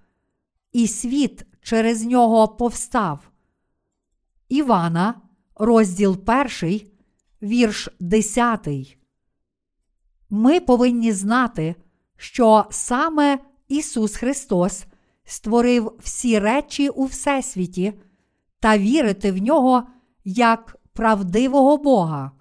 і 0.71 0.87
світ 0.87 1.45
через 1.61 2.05
нього 2.05 2.47
повстав. 2.47 3.31
Івана, 4.49 5.21
розділ 5.55 6.17
1, 6.61 6.81
вірш 7.41 7.89
10. 7.99 8.67
Ми 10.29 10.59
повинні 10.59 11.11
знати, 11.11 11.75
що 12.21 12.65
саме 12.69 13.39
Ісус 13.67 14.15
Христос 14.15 14.85
створив 15.23 15.91
всі 15.99 16.39
речі 16.39 16.89
у 16.89 17.05
Всесвіті 17.05 17.93
та 18.59 18.77
вірити 18.77 19.31
в 19.31 19.37
нього 19.37 19.83
як 20.25 20.77
правдивого 20.93 21.77
Бога. 21.77 22.31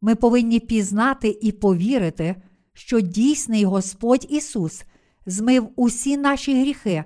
Ми 0.00 0.14
повинні 0.14 0.60
пізнати 0.60 1.38
і 1.42 1.52
повірити, 1.52 2.42
що 2.72 3.00
дійсний 3.00 3.64
Господь 3.64 4.26
Ісус 4.28 4.84
змив 5.26 5.68
усі 5.76 6.16
наші 6.16 6.60
гріхи 6.60 7.04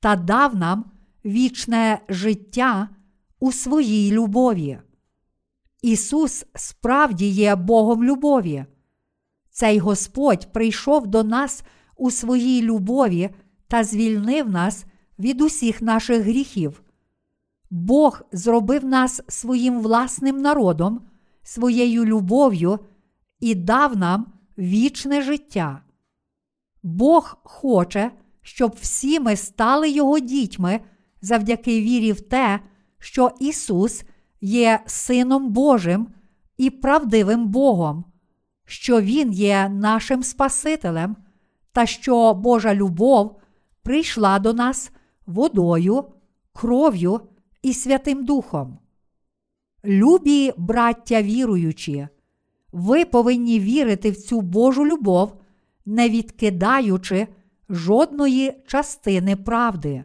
та 0.00 0.16
дав 0.16 0.56
нам 0.56 0.84
вічне 1.24 2.00
життя 2.08 2.88
у 3.40 3.52
своїй 3.52 4.12
любові. 4.12 4.78
Ісус 5.82 6.44
справді 6.54 7.28
є 7.28 7.56
Богом 7.56 8.04
любові. 8.04 8.64
Цей 9.52 9.78
Господь 9.78 10.52
прийшов 10.52 11.06
до 11.06 11.24
нас 11.24 11.64
у 11.96 12.10
своїй 12.10 12.62
любові 12.62 13.30
та 13.68 13.84
звільнив 13.84 14.50
нас 14.50 14.84
від 15.18 15.40
усіх 15.40 15.82
наших 15.82 16.22
гріхів. 16.22 16.82
Бог 17.70 18.22
зробив 18.32 18.84
нас 18.84 19.22
своїм 19.28 19.80
власним 19.80 20.42
народом, 20.42 21.00
своєю 21.42 22.04
любов'ю 22.04 22.78
і 23.40 23.54
дав 23.54 23.96
нам 23.96 24.26
вічне 24.58 25.22
життя. 25.22 25.82
Бог 26.82 27.36
хоче, 27.44 28.10
щоб 28.42 28.76
всі 28.80 29.20
ми 29.20 29.36
стали 29.36 29.90
Його 29.90 30.18
дітьми 30.18 30.80
завдяки 31.22 31.80
вірі 31.80 32.12
в 32.12 32.20
те, 32.20 32.60
що 32.98 33.30
Ісус 33.40 34.04
є 34.40 34.80
Сином 34.86 35.48
Божим 35.52 36.06
і 36.56 36.70
правдивим 36.70 37.48
Богом, 37.48 38.04
що 38.72 39.00
Він 39.00 39.32
є 39.32 39.68
нашим 39.68 40.22
Спасителем 40.22 41.16
та 41.72 41.86
що 41.86 42.34
Божа 42.34 42.74
любов 42.74 43.40
прийшла 43.82 44.38
до 44.38 44.52
нас 44.52 44.90
водою, 45.26 46.04
кров'ю 46.52 47.20
і 47.62 47.74
Святим 47.74 48.24
Духом. 48.24 48.78
Любі 49.84 50.52
браття 50.56 51.22
віруючі, 51.22 52.08
ви 52.72 53.04
повинні 53.04 53.60
вірити 53.60 54.10
в 54.10 54.16
цю 54.16 54.40
Божу 54.40 54.86
любов, 54.86 55.40
не 55.86 56.08
відкидаючи 56.08 57.28
жодної 57.68 58.52
частини 58.66 59.36
правди. 59.36 60.04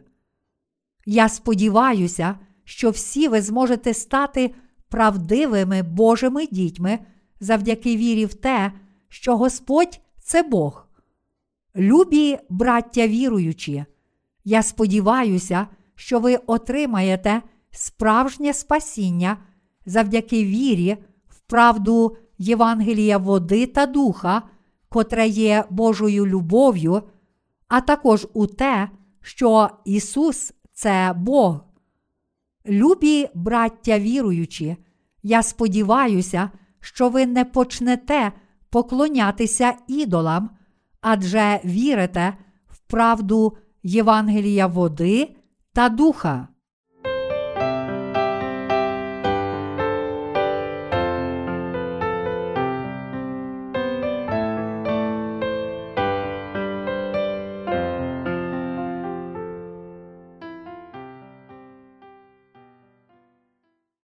Я 1.06 1.28
сподіваюся, 1.28 2.38
що 2.64 2.90
всі 2.90 3.28
ви 3.28 3.42
зможете 3.42 3.94
стати 3.94 4.54
правдивими 4.88 5.82
Божими 5.82 6.46
дітьми 6.46 6.98
завдяки 7.40 7.96
вірі 7.96 8.24
в 8.24 8.34
те, 8.34 8.72
що 9.08 9.36
Господь 9.36 10.00
це 10.22 10.42
Бог. 10.42 10.86
Любі 11.76 12.38
браття 12.48 13.08
віруючі, 13.08 13.84
я 14.44 14.62
сподіваюся, 14.62 15.66
що 15.94 16.20
ви 16.20 16.36
отримаєте 16.36 17.42
справжнє 17.70 18.54
спасіння 18.54 19.36
завдяки 19.86 20.44
вірі 20.44 20.96
в 21.28 21.38
правду 21.40 22.16
Євангелія 22.38 23.18
води 23.18 23.66
та 23.66 23.86
духа, 23.86 24.42
котре 24.88 25.28
є 25.28 25.64
Божою 25.70 26.26
любов'ю, 26.26 27.02
а 27.68 27.80
також 27.80 28.26
у 28.32 28.46
те, 28.46 28.90
що 29.22 29.70
Ісус 29.84 30.52
це 30.72 31.14
Бог. 31.16 31.64
Любі 32.66 33.28
браття 33.34 33.98
віруючі, 33.98 34.76
я 35.22 35.42
сподіваюся, 35.42 36.50
що 36.80 37.08
ви 37.08 37.26
не 37.26 37.44
почнете 37.44 38.32
поклонятися 38.70 39.74
ідолам, 39.88 40.50
адже 41.00 41.60
вірите 41.64 42.34
в 42.66 42.78
правду 42.78 43.56
Євангелія 43.82 44.66
води 44.66 45.36
та 45.72 45.88
духа. 45.88 46.48